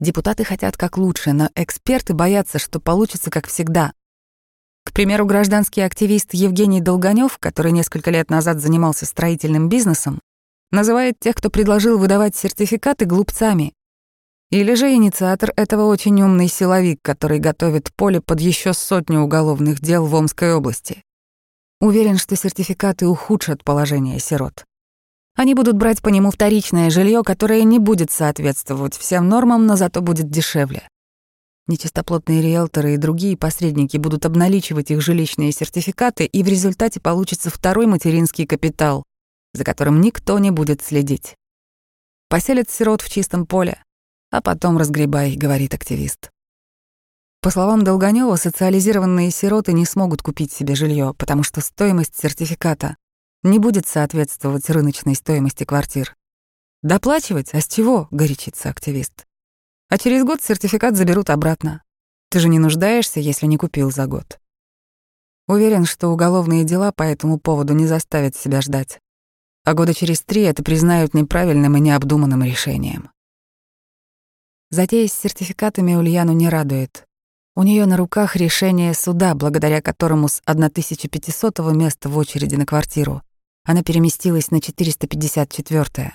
Депутаты 0.00 0.44
хотят 0.44 0.76
как 0.76 0.98
лучше, 0.98 1.32
но 1.32 1.50
эксперты 1.54 2.12
боятся, 2.12 2.58
что 2.58 2.80
получится 2.80 3.30
как 3.30 3.46
всегда. 3.46 3.92
К 4.84 4.92
примеру, 4.92 5.26
гражданский 5.26 5.82
активист 5.82 6.34
Евгений 6.34 6.80
Долгонев, 6.80 7.38
который 7.38 7.72
несколько 7.72 8.10
лет 8.10 8.30
назад 8.30 8.60
занимался 8.60 9.06
строительным 9.06 9.68
бизнесом, 9.68 10.20
называет 10.70 11.18
тех, 11.20 11.34
кто 11.34 11.50
предложил 11.50 11.98
выдавать 11.98 12.36
сертификаты, 12.36 13.04
глупцами. 13.04 13.72
Или 14.50 14.74
же 14.74 14.92
инициатор 14.92 15.52
этого 15.56 15.84
очень 15.84 16.20
умный 16.22 16.48
силовик, 16.48 16.98
который 17.02 17.38
готовит 17.38 17.94
поле 17.94 18.20
под 18.20 18.40
еще 18.40 18.72
сотню 18.72 19.20
уголовных 19.20 19.80
дел 19.80 20.06
в 20.06 20.14
Омской 20.14 20.54
области. 20.54 21.02
Уверен, 21.80 22.18
что 22.18 22.36
сертификаты 22.36 23.06
ухудшат 23.06 23.62
положение 23.62 24.18
сирот. 24.18 24.64
Они 25.36 25.54
будут 25.54 25.76
брать 25.76 26.02
по 26.02 26.08
нему 26.08 26.30
вторичное 26.30 26.90
жилье, 26.90 27.22
которое 27.22 27.62
не 27.62 27.78
будет 27.78 28.10
соответствовать 28.10 28.96
всем 28.96 29.28
нормам, 29.28 29.66
но 29.66 29.76
зато 29.76 30.02
будет 30.02 30.28
дешевле. 30.28 30.82
Нечистоплотные 31.70 32.42
риэлторы 32.42 32.94
и 32.94 32.96
другие 32.96 33.36
посредники 33.36 33.96
будут 33.96 34.26
обналичивать 34.26 34.90
их 34.90 35.00
жилищные 35.00 35.52
сертификаты, 35.52 36.24
и 36.24 36.42
в 36.42 36.48
результате 36.48 36.98
получится 36.98 37.48
второй 37.48 37.86
материнский 37.86 38.44
капитал, 38.44 39.04
за 39.54 39.62
которым 39.62 40.00
никто 40.00 40.40
не 40.40 40.50
будет 40.50 40.82
следить. 40.82 41.36
Поселят 42.28 42.68
сирот 42.68 43.02
в 43.02 43.08
чистом 43.08 43.46
поле, 43.46 43.84
а 44.32 44.42
потом 44.42 44.78
разгребай, 44.78 45.36
говорит 45.36 45.72
активист. 45.72 46.32
По 47.40 47.50
словам 47.50 47.84
Долгонева, 47.84 48.34
социализированные 48.34 49.30
сироты 49.30 49.72
не 49.72 49.86
смогут 49.86 50.22
купить 50.22 50.52
себе 50.52 50.74
жилье, 50.74 51.14
потому 51.18 51.44
что 51.44 51.60
стоимость 51.60 52.16
сертификата 52.18 52.96
не 53.44 53.60
будет 53.60 53.86
соответствовать 53.86 54.68
рыночной 54.70 55.14
стоимости 55.14 55.62
квартир. 55.62 56.16
Доплачивать? 56.82 57.54
А 57.54 57.60
с 57.60 57.68
чего? 57.68 58.08
горячится 58.10 58.70
активист. 58.70 59.24
А 59.90 59.98
через 59.98 60.22
год 60.22 60.40
сертификат 60.40 60.96
заберут 60.96 61.30
обратно. 61.30 61.82
Ты 62.30 62.38
же 62.38 62.48
не 62.48 62.60
нуждаешься, 62.60 63.18
если 63.18 63.46
не 63.46 63.56
купил 63.56 63.90
за 63.90 64.06
год. 64.06 64.38
Уверен, 65.48 65.84
что 65.84 66.08
уголовные 66.08 66.62
дела 66.62 66.92
по 66.92 67.02
этому 67.02 67.40
поводу 67.40 67.74
не 67.74 67.86
заставят 67.86 68.36
себя 68.36 68.60
ждать. 68.60 69.00
А 69.64 69.74
года 69.74 69.92
через 69.92 70.22
три 70.22 70.42
это 70.42 70.62
признают 70.62 71.12
неправильным 71.12 71.76
и 71.76 71.80
необдуманным 71.80 72.44
решением. 72.44 73.10
Затея 74.70 75.08
с 75.08 75.12
сертификатами 75.12 75.96
Ульяну 75.96 76.32
не 76.34 76.48
радует. 76.48 77.04
У 77.56 77.64
нее 77.64 77.84
на 77.86 77.96
руках 77.96 78.36
решение 78.36 78.94
суда, 78.94 79.34
благодаря 79.34 79.82
которому 79.82 80.28
с 80.28 80.40
1500 80.44 81.58
места 81.74 82.08
в 82.08 82.16
очереди 82.16 82.54
на 82.54 82.64
квартиру 82.64 83.22
она 83.64 83.82
переместилась 83.82 84.52
на 84.52 84.60
454 84.60 85.82
-е. 85.82 86.12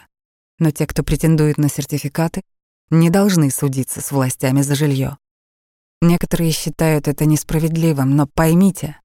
Но 0.60 0.72
те, 0.72 0.88
кто 0.88 1.04
претендует 1.04 1.58
на 1.58 1.68
сертификаты, 1.68 2.42
не 2.89 3.10
должны 3.10 3.50
судиться 3.50 4.02
с 4.02 4.12
властями 4.12 4.62
за 4.62 4.76
жилье. 4.76 5.17
Некоторые 6.02 6.52
считают 6.52 7.08
это 7.08 7.26
несправедливым, 7.26 8.15
но 8.15 8.28
поймите, 8.28 9.00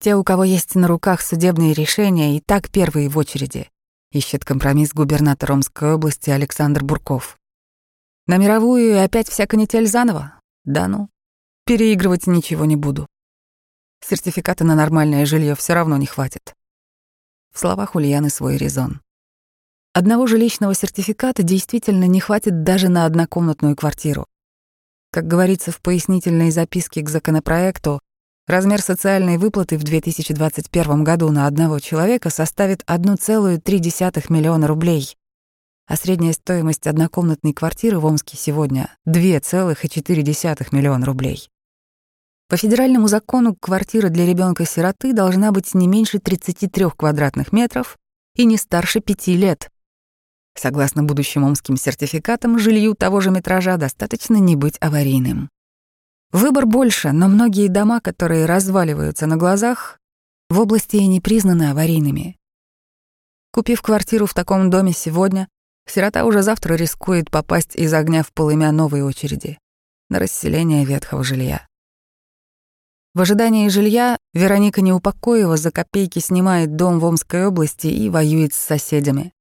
Те, 0.00 0.14
у 0.14 0.22
кого 0.22 0.44
есть 0.44 0.74
на 0.76 0.86
руках 0.86 1.20
судебные 1.20 1.74
решения, 1.74 2.36
и 2.36 2.40
так 2.40 2.70
первые 2.70 3.08
в 3.08 3.18
очереди, 3.18 3.68
ищет 4.12 4.44
компромисс 4.44 4.92
губернатор 4.92 5.52
Омской 5.52 5.94
области 5.94 6.30
Александр 6.30 6.84
Бурков. 6.84 7.38
На 8.26 8.36
мировую 8.36 8.90
и 8.90 8.98
опять 8.98 9.28
вся 9.28 9.46
канитель 9.46 9.86
заново? 9.86 10.40
Да 10.64 10.86
ну, 10.86 11.08
переигрывать 11.64 12.26
ничего 12.26 12.64
не 12.64 12.76
буду. 12.76 13.06
Сертификата 14.04 14.64
на 14.64 14.74
нормальное 14.74 15.26
жилье 15.26 15.54
все 15.54 15.74
равно 15.74 15.96
не 15.96 16.06
хватит. 16.06 16.54
В 17.52 17.58
словах 17.58 17.94
Ульяны 17.94 18.30
свой 18.30 18.56
резон. 18.56 19.00
Одного 19.98 20.28
жилищного 20.28 20.74
сертификата 20.74 21.42
действительно 21.42 22.04
не 22.04 22.20
хватит 22.20 22.62
даже 22.62 22.88
на 22.88 23.04
однокомнатную 23.04 23.74
квартиру. 23.74 24.26
Как 25.10 25.26
говорится 25.26 25.72
в 25.72 25.80
пояснительной 25.80 26.52
записке 26.52 27.02
к 27.02 27.08
законопроекту, 27.08 27.98
размер 28.46 28.80
социальной 28.80 29.38
выплаты 29.38 29.76
в 29.76 29.82
2021 29.82 31.02
году 31.02 31.30
на 31.30 31.48
одного 31.48 31.80
человека 31.80 32.30
составит 32.30 32.84
1,3 32.84 34.32
миллиона 34.32 34.68
рублей, 34.68 35.16
а 35.88 35.96
средняя 35.96 36.32
стоимость 36.32 36.86
однокомнатной 36.86 37.52
квартиры 37.52 37.98
в 37.98 38.04
Омске 38.04 38.36
сегодня— 38.36 38.96
2,4 39.04 40.68
миллиона 40.70 41.06
рублей. 41.06 41.50
По 42.48 42.56
федеральному 42.56 43.08
закону 43.08 43.56
квартира 43.60 44.10
для 44.10 44.26
ребенка 44.26 44.64
сироты 44.64 45.12
должна 45.12 45.50
быть 45.50 45.74
не 45.74 45.88
меньше 45.88 46.20
33 46.20 46.90
квадратных 46.96 47.50
метров 47.50 47.98
и 48.36 48.44
не 48.44 48.56
старше 48.56 49.00
5 49.00 49.26
лет. 49.34 49.68
Согласно 50.58 51.04
будущим 51.04 51.44
омским 51.44 51.76
сертификатам, 51.76 52.58
жилью 52.58 52.96
того 52.96 53.20
же 53.20 53.30
метража 53.30 53.76
достаточно 53.76 54.38
не 54.38 54.56
быть 54.56 54.76
аварийным. 54.80 55.50
Выбор 56.32 56.66
больше, 56.66 57.12
но 57.12 57.28
многие 57.28 57.68
дома, 57.68 58.00
которые 58.00 58.44
разваливаются 58.44 59.28
на 59.28 59.36
глазах, 59.36 60.00
в 60.50 60.58
области 60.58 60.96
и 60.96 61.06
не 61.06 61.20
признаны 61.20 61.70
аварийными. 61.70 62.36
Купив 63.52 63.82
квартиру 63.82 64.26
в 64.26 64.34
таком 64.34 64.68
доме 64.68 64.92
сегодня, 64.92 65.46
сирота 65.86 66.24
уже 66.24 66.42
завтра 66.42 66.74
рискует 66.74 67.30
попасть 67.30 67.76
из 67.76 67.94
огня 67.94 68.24
в 68.24 68.32
полымя 68.32 68.72
новой 68.72 69.02
очереди 69.02 69.58
на 70.10 70.18
расселение 70.18 70.84
ветхого 70.84 71.22
жилья. 71.22 71.68
В 73.14 73.20
ожидании 73.20 73.68
жилья 73.68 74.18
Вероника 74.34 74.80
Неупокоева 74.80 75.56
за 75.56 75.70
копейки 75.70 76.18
снимает 76.18 76.74
дом 76.74 76.98
в 76.98 77.04
Омской 77.04 77.46
области 77.46 77.86
и 77.86 78.10
воюет 78.10 78.54
с 78.54 78.58
соседями. 78.58 79.32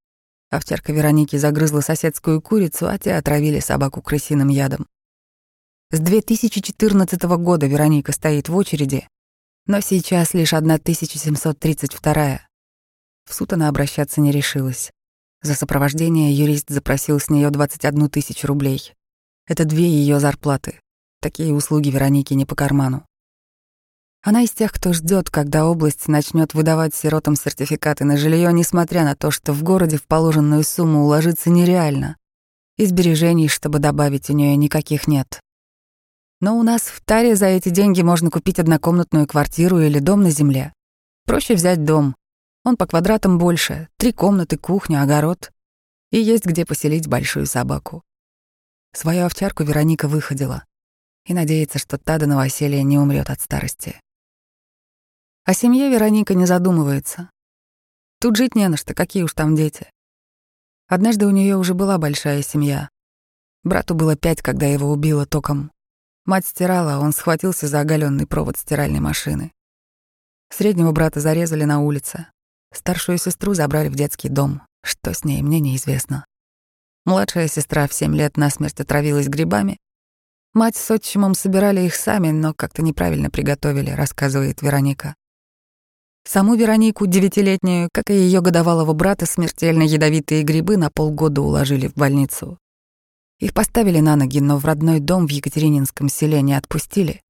Овчарка 0.50 0.94
Вероники 0.94 1.36
загрызла 1.36 1.82
соседскую 1.82 2.42
курицу, 2.42 2.88
а 2.88 2.98
те 2.98 3.16
отравили 3.16 3.60
собаку 3.60 4.02
крысиным 4.02 4.48
ядом. 4.48 4.88
С 5.92 6.00
2014 6.00 7.22
года 7.38 7.68
Вероника 7.68 8.12
стоит 8.12 8.50
в 8.50 8.56
очереди, 8.56 9.08
но 9.66 9.82
сейчас 9.82 10.34
лишь 10.34 10.54
1732 10.54 12.42
В 13.26 13.34
суд 13.34 13.54
она 13.54 13.68
обращаться 13.68 14.22
не 14.22 14.32
решилась. 14.32 14.92
За 15.42 15.54
сопровождение 15.54 16.34
юрист 16.34 16.70
запросил 16.70 17.20
с 17.20 17.30
нее 17.30 17.50
21 17.50 18.10
тысячу 18.10 18.48
рублей. 18.48 18.94
Это 19.46 19.66
две 19.66 19.88
ее 19.88 20.20
зарплаты. 20.20 20.80
Такие 21.22 21.54
услуги 21.54 21.90
Веронике 21.90 22.36
не 22.36 22.46
по 22.46 22.56
карману. 22.56 23.06
Она 24.28 24.42
из 24.42 24.52
тех, 24.52 24.74
кто 24.74 24.92
ждет, 24.92 25.30
когда 25.30 25.66
область 25.66 26.10
начнет 26.10 26.54
выдавать 26.54 26.94
сиротам 26.94 27.38
сертификаты 27.38 28.04
на 28.04 28.18
жилье, 28.18 28.52
несмотря 28.52 29.06
на 29.06 29.16
то, 29.16 29.32
что 29.32 29.54
в 29.54 29.63
городе 29.63 29.96
в 29.96 30.06
положенную 30.06 30.66
сумму 30.66 31.06
уложиться 31.06 31.50
нереально. 31.50 32.18
И 32.76 32.86
сбережений, 32.86 33.48
чтобы 33.48 33.80
добавить, 33.80 34.30
у 34.30 34.34
нее 34.34 34.58
никаких 34.58 35.08
нет. 35.08 35.40
Но 36.42 36.58
у 36.58 36.63
нас 36.63 36.82
в 36.82 37.00
Таре 37.06 37.38
за 37.38 37.46
эти 37.46 37.70
деньги 37.70 38.02
можно 38.02 38.30
купить 38.30 38.60
однокомнатную 38.60 39.28
квартиру 39.28 39.80
или 39.80 40.00
дом 40.00 40.24
на 40.24 40.30
земле. 40.30 40.74
Проще 41.26 41.56
взять 41.56 41.86
дом. 41.86 42.13
Он 42.66 42.76
по 42.76 42.86
квадратам 42.86 43.38
больше, 43.38 43.88
три 43.96 44.12
комнаты, 44.12 44.58
кухня, 44.58 45.04
огород. 45.04 45.54
И 46.12 46.20
есть 46.20 46.46
где 46.46 46.66
поселить 46.66 47.08
большую 47.08 47.46
собаку. 47.46 48.04
Свою 48.94 49.26
овчарку 49.26 49.63
Вероника 49.63 50.10
выходила 50.10 50.66
и 51.26 51.34
надеется, 51.34 51.80
что 51.80 51.98
та 51.98 52.18
до 52.18 52.26
новоселья 52.26 52.84
не 52.84 52.98
умрет 52.98 53.30
от 53.30 53.40
старости. 53.40 54.02
О 55.48 55.54
семье 55.54 55.90
Вероника 55.90 56.34
не 56.34 56.46
задумывается. 56.46 57.30
Тут 58.20 58.36
жить 58.36 58.54
не 58.54 58.68
на 58.68 58.76
что, 58.76 58.94
какие 58.94 59.24
уж 59.24 59.32
там 59.32 59.56
дети. 59.56 59.90
Однажды 60.90 61.26
у 61.26 61.30
нее 61.30 61.56
уже 61.56 61.74
была 61.74 61.98
большая 61.98 62.42
семья. 62.42 62.90
Брату 63.64 63.96
было 63.96 64.18
пять, 64.18 64.42
когда 64.42 64.66
его 64.66 64.92
убило 64.92 65.26
током. 65.26 65.72
Мать 66.26 66.46
стирала, 66.46 66.96
а 66.96 67.00
он 67.00 67.14
схватился 67.14 67.70
за 67.70 67.80
оголенный 67.80 68.28
провод 68.28 68.58
стиральной 68.58 69.00
машины. 69.00 69.54
Среднего 70.50 70.92
брата 70.92 71.22
зарезали 71.22 71.64
на 71.64 71.80
улице. 71.80 72.28
Старшую 72.74 73.18
сестру 73.18 73.54
забрали 73.54 73.88
в 73.88 73.96
детский 73.96 74.28
дом. 74.28 74.64
Что 74.84 75.14
с 75.14 75.24
ней, 75.24 75.42
мне 75.44 75.62
неизвестно. 75.62 76.26
Младшая 77.06 77.48
сестра 77.48 77.88
в 77.88 77.94
семь 77.94 78.18
лет 78.18 78.36
насмерть 78.36 78.82
отравилась 78.82 79.30
грибами. 79.30 79.78
Мать 80.54 80.76
с 80.76 80.92
отчимом 80.92 81.36
собирали 81.36 81.84
их 81.84 81.96
сами, 81.96 82.32
но 82.32 82.54
как-то 82.54 82.82
неправильно 82.82 83.30
приготовили, 83.30 83.92
рассказывает 83.92 84.62
Вероника. 84.62 85.16
Саму 86.28 86.56
Веронику, 86.56 87.06
девятилетнюю, 87.06 87.88
как 87.94 88.10
и 88.10 88.13
ее 88.13 88.42
годовалого 88.42 88.92
брата, 88.92 89.26
смертельно 89.26 89.84
ядовитые 89.84 90.44
грибы 90.44 90.76
на 90.76 90.90
полгода 90.92 91.42
уложили 91.42 91.88
в 91.88 91.94
больницу. 91.94 92.58
Их 93.40 93.54
поставили 93.54 94.02
на 94.02 94.18
ноги, 94.18 94.42
но 94.42 94.58
в 94.58 94.66
родной 94.66 95.00
дом 95.00 95.26
в 95.26 95.32
Екатерининском 95.32 96.10
селе 96.10 96.42
не 96.42 96.54
отпустили. 96.54 97.22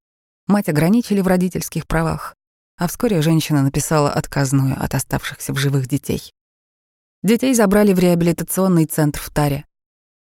Мать 0.48 0.68
ограничили 0.68 1.22
в 1.22 1.28
родительских 1.28 1.86
правах, 1.86 2.34
а 2.76 2.88
вскоре 2.88 3.22
женщина 3.22 3.62
написала 3.62 4.10
отказную 4.10 4.76
от 4.84 4.96
оставшихся 4.96 5.54
в 5.54 5.58
живых 5.58 5.88
детей. 5.88 6.34
Детей 7.22 7.54
забрали 7.54 7.94
в 7.94 8.00
реабилитационный 8.00 8.86
центр 8.86 9.20
в 9.20 9.30
Таре. 9.30 9.66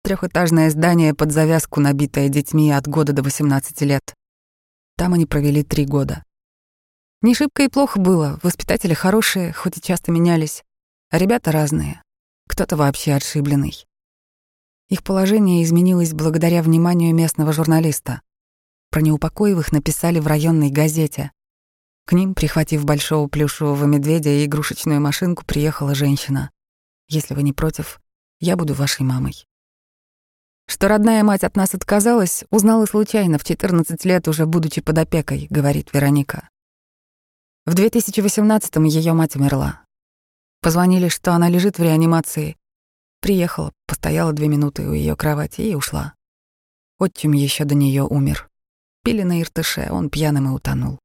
Трехэтажное 0.02 0.68
здание 0.68 1.14
под 1.14 1.32
завязку, 1.32 1.80
набитое 1.80 2.28
детьми 2.28 2.70
от 2.70 2.86
года 2.86 3.14
до 3.14 3.22
18 3.22 3.80
лет. 3.80 4.14
Там 4.98 5.14
они 5.14 5.24
провели 5.24 5.62
три 5.62 5.86
года. 5.86 6.22
Не 7.20 7.34
шибко 7.34 7.64
и 7.64 7.68
плохо 7.68 7.98
было, 7.98 8.38
воспитатели 8.44 8.94
хорошие, 8.94 9.52
хоть 9.52 9.76
и 9.76 9.80
часто 9.80 10.12
менялись, 10.12 10.64
а 11.10 11.18
ребята 11.18 11.50
разные, 11.50 12.00
кто-то 12.46 12.76
вообще 12.76 13.14
отшибленный. 13.14 13.86
Их 14.88 15.02
положение 15.02 15.64
изменилось 15.64 16.14
благодаря 16.14 16.62
вниманию 16.62 17.12
местного 17.14 17.52
журналиста. 17.52 18.22
Про 18.90 19.00
неупокоивых 19.00 19.72
написали 19.72 20.20
в 20.20 20.26
районной 20.28 20.70
газете. 20.70 21.32
К 22.06 22.12
ним, 22.12 22.34
прихватив 22.34 22.84
большого 22.84 23.28
плюшевого 23.28 23.84
медведя 23.84 24.30
и 24.30 24.46
игрушечную 24.46 25.00
машинку, 25.00 25.44
приехала 25.44 25.94
женщина. 25.94 26.50
«Если 27.08 27.34
вы 27.34 27.42
не 27.42 27.52
против, 27.52 28.00
я 28.38 28.56
буду 28.56 28.74
вашей 28.74 29.02
мамой». 29.02 29.44
Что 30.66 30.86
родная 30.86 31.24
мать 31.24 31.44
от 31.44 31.56
нас 31.56 31.74
отказалась, 31.74 32.44
узнала 32.50 32.86
случайно 32.86 33.38
в 33.38 33.44
14 33.44 34.04
лет, 34.04 34.28
уже 34.28 34.46
будучи 34.46 34.80
под 34.80 34.98
опекой, 34.98 35.48
говорит 35.50 35.92
Вероника. 35.92 36.48
В 37.68 37.74
2018-м 37.74 38.84
ее 38.84 39.12
мать 39.12 39.36
умерла. 39.36 39.82
Позвонили, 40.62 41.08
что 41.08 41.34
она 41.34 41.50
лежит 41.50 41.78
в 41.78 41.82
реанимации. 41.82 42.56
Приехала, 43.20 43.74
постояла 43.86 44.32
две 44.32 44.48
минуты 44.48 44.88
у 44.88 44.94
ее 44.94 45.14
кровати 45.16 45.60
и 45.60 45.74
ушла. 45.74 46.14
Отчим 46.98 47.32
еще 47.32 47.66
до 47.66 47.74
нее 47.74 48.04
умер. 48.04 48.48
Пили 49.04 49.22
на 49.22 49.42
Иртыше, 49.42 49.88
он 49.90 50.08
пьяным 50.08 50.48
и 50.48 50.52
утонул. 50.52 50.98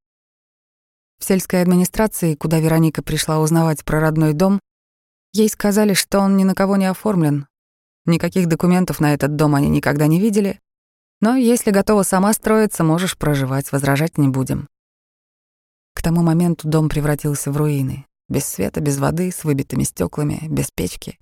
В 1.20 1.26
сельской 1.26 1.62
администрации, 1.62 2.36
куда 2.36 2.62
Вероника 2.62 3.04
пришла 3.04 3.42
узнавать 3.42 3.84
про 3.84 4.00
родной 4.00 4.32
дом, 4.32 4.62
ей 5.34 5.50
сказали, 5.50 5.94
что 5.94 6.20
он 6.20 6.38
ни 6.38 6.46
на 6.46 6.56
кого 6.56 6.78
не 6.78 6.86
оформлен. 6.86 7.46
Никаких 8.06 8.48
документов 8.48 9.02
на 9.02 9.14
этот 9.14 9.36
дом 9.36 9.56
они 9.56 9.68
никогда 9.68 10.08
не 10.08 10.18
видели. 10.18 10.62
Но 11.20 11.36
если 11.36 11.72
готова 11.72 12.04
сама 12.04 12.32
строиться, 12.32 12.86
можешь 12.86 13.18
проживать, 13.18 13.74
возражать 13.74 14.18
не 14.18 14.30
будем. 14.30 14.70
К 15.94 16.02
тому 16.02 16.22
моменту 16.22 16.68
дом 16.68 16.90
превратился 16.90 17.52
в 17.52 17.58
руины. 17.58 18.06
Без 18.30 18.46
света, 18.46 18.82
без 18.82 18.98
воды, 18.98 19.32
с 19.32 19.44
выбитыми 19.44 19.84
стеклами, 19.84 20.48
без 20.50 20.72
печки. 20.72 21.20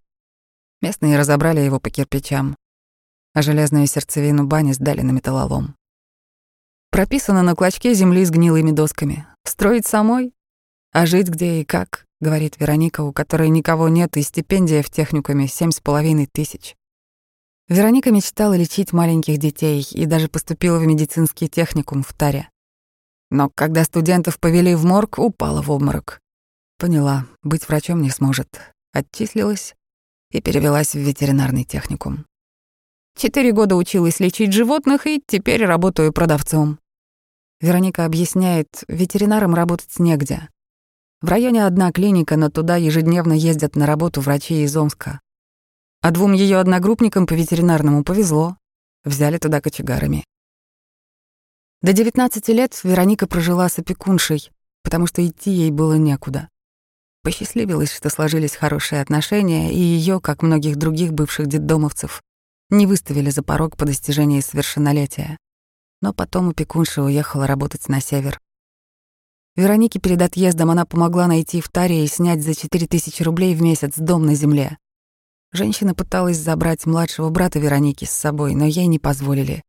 Местные 0.82 1.18
разобрали 1.18 1.60
его 1.60 1.80
по 1.80 1.90
кирпичам, 1.90 2.56
а 3.34 3.42
железную 3.42 3.88
сердцевину 3.88 4.46
бани 4.46 4.72
сдали 4.74 5.02
на 5.02 5.12
металлолом. 5.12 5.76
Прописано 6.90 7.42
на 7.44 7.56
клочке 7.56 7.94
земли 7.94 8.26
с 8.26 8.32
гнилыми 8.32 8.72
досками. 8.72 9.26
Строить 9.46 9.88
самой? 9.88 10.34
А 10.92 11.06
жить 11.06 11.30
где 11.30 11.62
и 11.62 11.64
как, 11.64 12.06
говорит 12.20 12.60
Вероника, 12.60 13.02
у 13.02 13.14
которой 13.14 13.50
никого 13.50 13.88
нет, 13.88 14.18
и 14.18 14.22
стипендия 14.22 14.84
в 14.84 14.90
техникуме 14.90 15.48
семь 15.48 15.72
с 15.72 15.80
половиной 15.80 16.28
тысяч. 16.28 16.76
Вероника 17.70 18.12
мечтала 18.12 18.58
лечить 18.58 18.92
маленьких 18.92 19.38
детей 19.38 19.88
и 19.92 20.06
даже 20.06 20.28
поступила 20.28 20.78
в 20.80 20.86
медицинский 20.86 21.48
техникум 21.48 22.04
в 22.04 22.12
Таре. 22.14 22.50
Но 23.32 23.50
когда 23.50 23.86
студентов 23.86 24.40
повели 24.40 24.76
в 24.76 24.86
морг, 24.86 25.18
упала 25.18 25.62
в 25.62 25.72
обморок. 25.72 26.20
Поняла, 26.78 27.26
быть 27.42 27.68
врачом 27.68 28.02
не 28.02 28.10
сможет. 28.10 28.60
Отчислилась 28.92 29.74
и 30.32 30.42
перевелась 30.42 30.94
в 30.94 31.00
ветеринарный 31.00 31.64
техникум. 31.64 32.26
Четыре 33.18 33.54
года 33.54 33.78
училась 33.78 34.20
лечить 34.20 34.54
животных 34.54 35.08
и 35.08 35.24
теперь 35.26 35.66
работаю 35.66 36.12
продавцом. 36.12 36.78
Вероника 37.62 38.06
объясняет, 38.06 38.84
ветеринарам 38.88 39.56
работать 39.56 40.00
негде. 40.00 40.50
В 41.22 41.30
районе 41.30 41.66
одна 41.66 41.92
клиника, 41.92 42.36
но 42.36 42.50
туда 42.50 42.76
ежедневно 42.76 43.34
ездят 43.34 43.76
на 43.76 43.86
работу 43.86 44.20
врачи 44.22 44.64
из 44.64 44.76
Омска. 44.76 45.22
А 46.02 46.12
двум 46.12 46.34
ее 46.34 46.58
одногруппникам 46.58 47.28
по 47.28 47.34
ветеринарному 47.34 48.04
повезло. 48.04 48.58
Взяли 49.06 49.38
туда 49.38 49.62
кочегарами. 49.62 50.26
До 51.82 51.94
19 51.94 52.48
лет 52.50 52.80
Вероника 52.84 53.26
прожила 53.26 53.68
с 53.68 53.80
опекуншей, 53.80 54.52
потому 54.84 55.08
что 55.08 55.26
идти 55.26 55.50
ей 55.50 55.72
было 55.72 55.96
некуда. 55.96 56.48
Посчастливилось, 57.24 57.92
что 57.92 58.12
сложились 58.12 58.56
хорошие 58.56 59.02
отношения, 59.02 59.74
и 59.74 59.80
ее, 59.80 60.20
как 60.20 60.44
многих 60.44 60.76
других 60.76 61.12
бывших 61.12 61.48
детдомовцев, 61.48 62.22
не 62.70 62.86
выставили 62.86 63.32
за 63.32 63.42
порог 63.42 63.78
по 63.78 63.86
достижении 63.86 64.42
совершеннолетия. 64.42 65.40
Но 66.04 66.14
потом 66.14 66.50
опекунша 66.50 67.02
уехала 67.02 67.48
работать 67.48 67.90
на 67.90 68.00
север. 68.00 68.40
Веронике 69.56 70.00
перед 70.00 70.22
отъездом 70.22 70.70
она 70.70 70.86
помогла 70.86 71.26
найти 71.26 71.62
в 71.62 71.70
Таре 71.70 72.06
и 72.06 72.08
снять 72.08 72.44
за 72.44 72.54
4000 72.54 73.24
рублей 73.24 73.56
в 73.56 73.62
месяц 73.64 73.94
дом 73.98 74.28
на 74.28 74.36
земле. 74.36 74.78
Женщина 75.52 75.96
пыталась 75.96 76.38
забрать 76.38 76.86
младшего 76.86 77.32
брата 77.32 77.58
Вероники 77.58 78.06
с 78.06 78.12
собой, 78.12 78.54
но 78.54 78.66
ей 78.66 78.86
не 78.86 79.00
позволили 79.00 79.64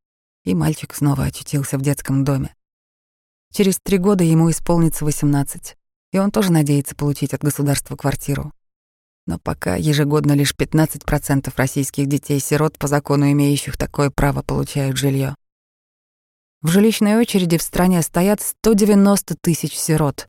и 0.44 0.54
мальчик 0.54 0.94
снова 0.94 1.24
очутился 1.24 1.78
в 1.78 1.82
детском 1.82 2.24
доме. 2.24 2.54
Через 3.52 3.78
три 3.82 3.98
года 3.98 4.24
ему 4.24 4.50
исполнится 4.50 5.04
18, 5.04 5.76
и 6.12 6.18
он 6.18 6.30
тоже 6.30 6.52
надеется 6.52 6.96
получить 6.96 7.34
от 7.34 7.42
государства 7.42 7.96
квартиру. 7.96 8.52
Но 9.26 9.38
пока 9.38 9.76
ежегодно 9.76 10.32
лишь 10.32 10.54
15% 10.54 11.52
российских 11.56 12.06
детей-сирот 12.06 12.78
по 12.78 12.88
закону 12.88 13.30
имеющих 13.30 13.76
такое 13.76 14.10
право 14.10 14.42
получают 14.42 14.96
жилье. 14.96 15.36
В 16.60 16.68
жилищной 16.68 17.16
очереди 17.16 17.58
в 17.58 17.62
стране 17.62 18.02
стоят 18.02 18.40
190 18.40 19.36
тысяч 19.40 19.76
сирот. 19.76 20.28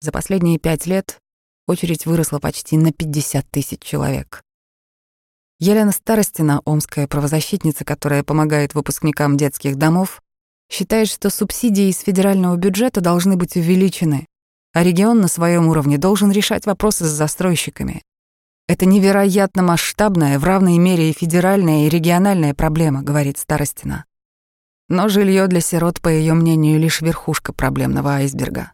За 0.00 0.12
последние 0.12 0.58
пять 0.58 0.86
лет 0.86 1.18
очередь 1.66 2.06
выросла 2.06 2.38
почти 2.38 2.76
на 2.76 2.92
50 2.92 3.48
тысяч 3.50 3.80
человек. 3.80 4.42
Елена 5.60 5.90
Старостина, 5.90 6.62
омская 6.64 7.08
правозащитница, 7.08 7.84
которая 7.84 8.22
помогает 8.22 8.74
выпускникам 8.74 9.36
детских 9.36 9.74
домов, 9.76 10.22
считает, 10.70 11.08
что 11.08 11.30
субсидии 11.30 11.88
из 11.88 11.98
федерального 11.98 12.56
бюджета 12.56 13.00
должны 13.00 13.36
быть 13.36 13.56
увеличены, 13.56 14.26
а 14.72 14.84
регион 14.84 15.20
на 15.20 15.26
своем 15.26 15.66
уровне 15.66 15.98
должен 15.98 16.30
решать 16.30 16.64
вопросы 16.66 17.06
с 17.06 17.10
застройщиками. 17.10 18.02
Это 18.68 18.86
невероятно 18.86 19.62
масштабная, 19.62 20.38
в 20.38 20.44
равной 20.44 20.78
мере 20.78 21.10
и 21.10 21.14
федеральная, 21.14 21.86
и 21.86 21.88
региональная 21.88 22.54
проблема, 22.54 23.02
говорит 23.02 23.38
Старостина. 23.38 24.04
Но 24.88 25.08
жилье 25.08 25.48
для 25.48 25.60
сирот, 25.60 26.00
по 26.00 26.08
ее 26.08 26.34
мнению, 26.34 26.78
лишь 26.78 27.00
верхушка 27.00 27.52
проблемного 27.52 28.10
айсберга. 28.12 28.72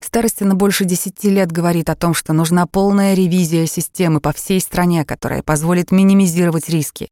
Старостина 0.00 0.54
больше 0.54 0.84
десяти 0.84 1.30
лет 1.30 1.50
говорит 1.50 1.90
о 1.90 1.96
том, 1.96 2.14
что 2.14 2.32
нужна 2.32 2.66
полная 2.66 3.14
ревизия 3.14 3.66
системы 3.66 4.20
по 4.20 4.32
всей 4.32 4.60
стране, 4.60 5.04
которая 5.04 5.42
позволит 5.42 5.90
минимизировать 5.90 6.68
риски. 6.68 7.08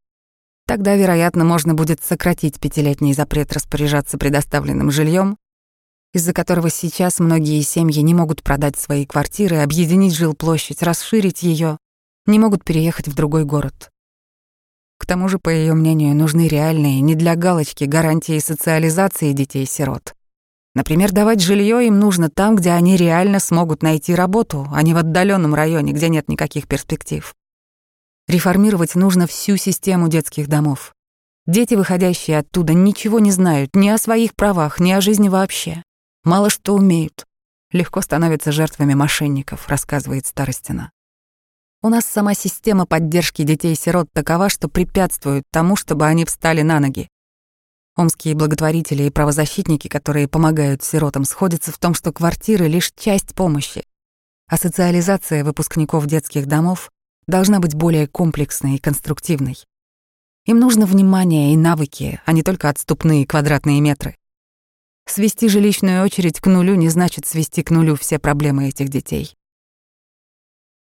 Тогда, 0.67 0.95
вероятно, 0.95 1.45
можно 1.45 1.73
будет 1.73 2.03
сократить 2.03 2.59
пятилетний 2.59 3.13
запрет 3.13 3.53
распоряжаться 3.53 4.17
предоставленным 4.17 4.91
жильем, 4.91 5.37
из-за 6.13 6.33
которого 6.33 6.69
сейчас 6.69 7.19
многие 7.19 7.61
семьи 7.61 7.99
не 7.99 8.13
могут 8.13 8.41
продать 8.41 8.77
свои 8.77 9.05
квартиры, 9.05 9.57
объединить 9.57 10.15
жилплощадь, 10.15 10.81
расширить 10.81 11.43
ее, 11.43 11.77
не 12.25 12.39
могут 12.39 12.63
переехать 12.63 13.07
в 13.07 13.13
другой 13.13 13.43
город. 13.45 13.91
К 14.97 15.05
тому 15.05 15.27
же, 15.27 15.39
по 15.39 15.49
ее 15.49 15.73
мнению, 15.73 16.15
нужны 16.15 16.47
реальные, 16.47 17.01
не 17.01 17.15
для 17.15 17.35
галочки, 17.35 17.83
гарантии 17.83 18.39
социализации 18.39 19.33
детей-сирот. 19.33 20.15
Например, 20.75 21.13
давать 21.13 21.41
жилье 21.41 21.87
им 21.87 21.99
нужно 21.99 22.29
там, 22.29 22.57
где 22.57 22.71
они 22.71 22.97
реально 22.97 23.39
смогут 23.39 23.81
найти 23.81 24.13
работу, 24.13 24.67
а 24.73 24.83
не 24.83 24.93
в 24.93 24.97
отдаленном 24.97 25.55
районе, 25.55 25.93
где 25.93 26.09
нет 26.09 26.27
никаких 26.27 26.67
перспектив. 26.67 27.33
Реформировать 28.27 28.95
нужно 28.95 29.25
всю 29.25 29.55
систему 29.55 30.09
детских 30.09 30.49
домов. 30.49 30.93
Дети, 31.47 31.75
выходящие 31.75 32.39
оттуда, 32.39 32.73
ничего 32.73 33.19
не 33.19 33.31
знают 33.31 33.75
ни 33.75 33.87
о 33.87 33.97
своих 33.97 34.35
правах, 34.35 34.79
ни 34.79 34.91
о 34.91 34.99
жизни 34.99 35.29
вообще. 35.29 35.81
Мало 36.25 36.49
что 36.49 36.75
умеют. 36.75 37.25
Легко 37.71 38.01
становятся 38.01 38.51
жертвами 38.51 38.95
мошенников, 38.95 39.69
рассказывает 39.69 40.25
Старостина. 40.25 40.91
У 41.81 41.89
нас 41.89 42.03
сама 42.03 42.33
система 42.33 42.85
поддержки 42.85 43.43
детей-сирот 43.43 44.07
такова, 44.11 44.49
что 44.49 44.67
препятствует 44.67 45.43
тому, 45.51 45.75
чтобы 45.75 46.05
они 46.05 46.25
встали 46.25 46.63
на 46.63 46.79
ноги. 46.79 47.07
Омские 47.97 48.35
благотворители 48.35 49.03
и 49.03 49.09
правозащитники, 49.09 49.87
которые 49.87 50.27
помогают 50.27 50.83
сиротам, 50.83 51.23
сходятся 51.23 51.71
в 51.71 51.77
том, 51.77 51.93
что 51.93 52.11
квартиры— 52.11 52.67
лишь 52.67 52.91
часть 52.93 53.33
помощи, 53.33 53.85
а 54.47 54.57
социализация 54.57 55.45
выпускников 55.45 56.05
детских 56.05 56.45
домов 56.45 56.91
должна 57.25 57.59
быть 57.59 57.73
более 57.73 58.07
комплексной 58.07 58.75
и 58.75 58.79
конструктивной. 58.79 59.57
Им 60.45 60.59
нужно 60.59 60.85
внимание 60.85 61.53
и 61.53 61.57
навыки, 61.57 62.21
а 62.25 62.33
не 62.33 62.43
только 62.43 62.69
отступные 62.69 63.25
квадратные 63.25 63.79
метры. 63.79 64.17
Свести 65.07 65.47
жилищную 65.47 66.03
очередь 66.03 66.41
к 66.41 66.47
нулю 66.47 66.75
не 66.75 66.89
значит 66.89 67.25
свести 67.25 67.63
к 67.63 67.71
нулю 67.71 67.95
все 67.95 68.19
проблемы 68.19 68.67
этих 68.67 68.89
детей. 68.89 69.35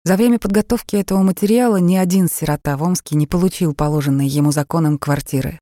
За 0.04 0.16
время 0.16 0.38
подготовки 0.38 0.96
этого 0.96 1.22
материала 1.22 1.76
ни 1.76 1.96
один 1.96 2.28
сирота 2.28 2.76
в 2.76 2.82
Омске 2.82 3.16
не 3.16 3.26
получил 3.26 3.74
положенной 3.74 4.28
ему 4.28 4.50
законом 4.50 4.98
квартиры. 4.98 5.58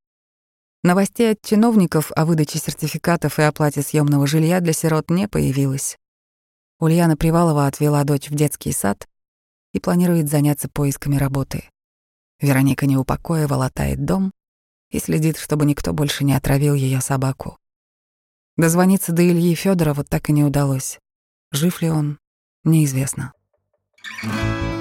Новостей 0.85 1.31
от 1.31 1.41
чиновников 1.41 2.11
о 2.15 2.25
выдаче 2.25 2.59
сертификатов 2.59 3.39
и 3.39 3.41
оплате 3.41 3.81
съемного 3.81 4.27
жилья 4.27 4.59
для 4.59 4.71
сирот 4.71 5.09
не 5.09 5.27
появилось. 5.27 5.97
Ульяна 6.79 7.17
Привалова 7.17 7.65
отвела 7.65 8.03
дочь 8.03 8.29
в 8.29 8.35
детский 8.35 8.71
сад 8.71 9.07
и 9.73 9.79
планирует 9.79 10.29
заняться 10.29 10.69
поисками 10.69 11.15
работы. 11.15 11.63
Вероника 12.39 12.85
неупокоево 12.85 13.55
латает 13.55 14.05
дом 14.05 14.31
и 14.91 14.99
следит, 14.99 15.37
чтобы 15.39 15.65
никто 15.65 15.91
больше 15.91 16.23
не 16.23 16.35
отравил 16.35 16.75
ее 16.75 17.01
собаку. 17.01 17.57
Дозвониться 18.55 19.11
до 19.11 19.27
Ильи 19.27 19.55
Федорова 19.55 20.03
так 20.03 20.29
и 20.29 20.33
не 20.33 20.43
удалось. 20.43 20.99
Жив 21.51 21.81
ли 21.81 21.89
он, 21.89 22.19
неизвестно. 22.63 23.33
Thank 24.21 24.69
you. 24.69 24.74